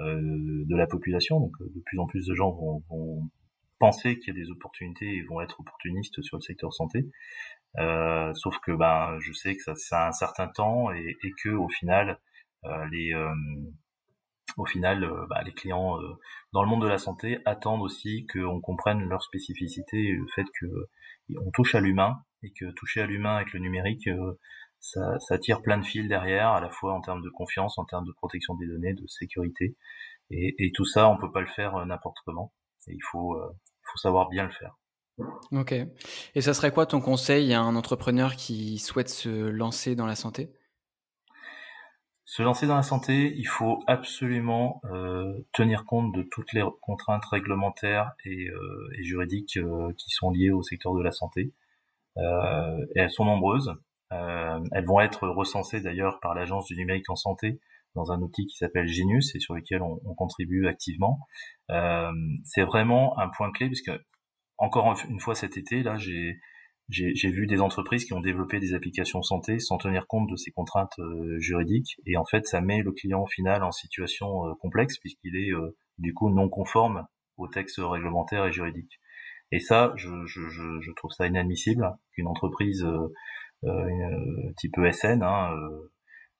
[0.00, 1.40] euh, de la population.
[1.40, 3.30] Donc de plus en plus de gens vont, vont
[3.78, 7.06] penser qu'il y a des opportunités et vont être opportunistes sur le secteur santé.
[7.78, 11.32] Euh, sauf que ben je sais que ça, ça a un certain temps et, et
[11.42, 12.18] que au final
[12.64, 13.12] euh, les
[14.56, 15.98] au final bah, les clients
[16.52, 20.46] dans le monde de la santé attendent aussi qu'on comprenne leurs spécificités et le fait
[20.58, 20.66] que
[21.44, 24.38] on touche à l'humain et que toucher à l'humain avec le numérique, euh,
[24.80, 27.84] ça, ça, tire plein de fils derrière, à la fois en termes de confiance, en
[27.84, 29.76] termes de protection des données, de sécurité.
[30.30, 32.52] Et, et tout ça, on peut pas le faire euh, n'importe comment.
[32.88, 33.48] Et il faut, euh,
[33.82, 34.76] faut savoir bien le faire.
[35.52, 35.74] Ok.
[36.34, 40.14] Et ça serait quoi ton conseil à un entrepreneur qui souhaite se lancer dans la
[40.14, 40.52] santé?
[42.28, 47.24] Se lancer dans la santé, il faut absolument euh, tenir compte de toutes les contraintes
[47.24, 51.54] réglementaires et, euh, et juridiques euh, qui sont liées au secteur de la santé.
[52.16, 53.74] Euh, et elles sont nombreuses.
[54.12, 57.60] Euh, elles vont être recensées d'ailleurs par l'Agence du numérique en santé
[57.96, 61.18] dans un outil qui s'appelle Genius et sur lequel on, on contribue activement.
[61.70, 62.12] Euh,
[62.44, 63.90] c'est vraiment un point clé puisque
[64.58, 66.38] encore une fois cet été là j'ai
[66.88, 70.52] j'ai vu des entreprises qui ont développé des applications santé sans tenir compte de ces
[70.52, 74.96] contraintes euh, juridiques et en fait ça met le client final en situation euh, complexe
[74.98, 77.04] puisqu'il est euh, du coup non conforme
[77.38, 79.00] aux textes réglementaires et juridiques.
[79.52, 82.84] Et ça, je, je, je, trouve ça inadmissible qu'une entreprise
[84.56, 85.54] type ESN, hein,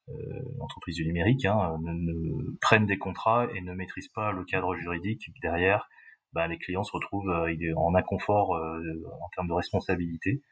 [0.08, 4.32] euh, euh, entreprise du numérique, hein, ne, ne, prenne des contrats et ne maîtrise pas
[4.32, 5.88] le cadre juridique derrière.
[6.32, 10.42] Bah, les clients se retrouvent en inconfort en termes de responsabilité,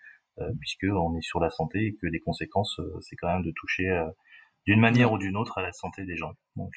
[0.59, 3.91] puisque on est sur la santé et que les conséquences, c'est quand même de toucher
[4.67, 6.33] d'une manière ou d'une autre à la santé des gens.
[6.57, 6.73] Donc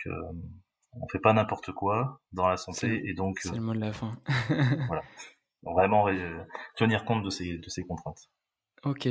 [0.92, 3.94] on fait pas n'importe quoi dans la santé et donc c'est le mot de la
[3.94, 4.12] fin.
[4.88, 5.04] voilà
[5.64, 6.08] vraiment
[6.76, 8.30] tenir compte de ces, de ces contraintes.
[8.84, 9.08] Ok.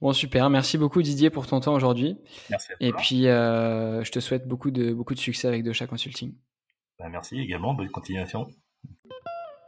[0.00, 0.50] Bon, super.
[0.50, 2.16] Merci beaucoup Didier pour ton temps aujourd'hui.
[2.50, 2.68] Merci.
[2.80, 6.34] Et puis, euh, je te souhaite beaucoup de, beaucoup de succès avec Dosha Consulting.
[6.98, 7.74] Bah, merci également.
[7.74, 8.48] Bonne continuation.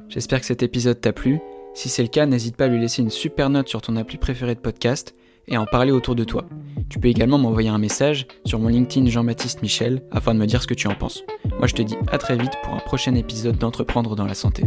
[0.09, 1.40] J'espère que cet épisode t'a plu.
[1.74, 4.18] Si c'est le cas, n'hésite pas à lui laisser une super note sur ton appli
[4.18, 5.14] préféré de podcast
[5.48, 6.44] et à en parler autour de toi.
[6.90, 10.62] Tu peux également m'envoyer un message sur mon LinkedIn Jean-Baptiste Michel afin de me dire
[10.62, 11.22] ce que tu en penses.
[11.59, 14.64] Moi, je te dis à très vite pour un prochain épisode d'Entreprendre dans la santé.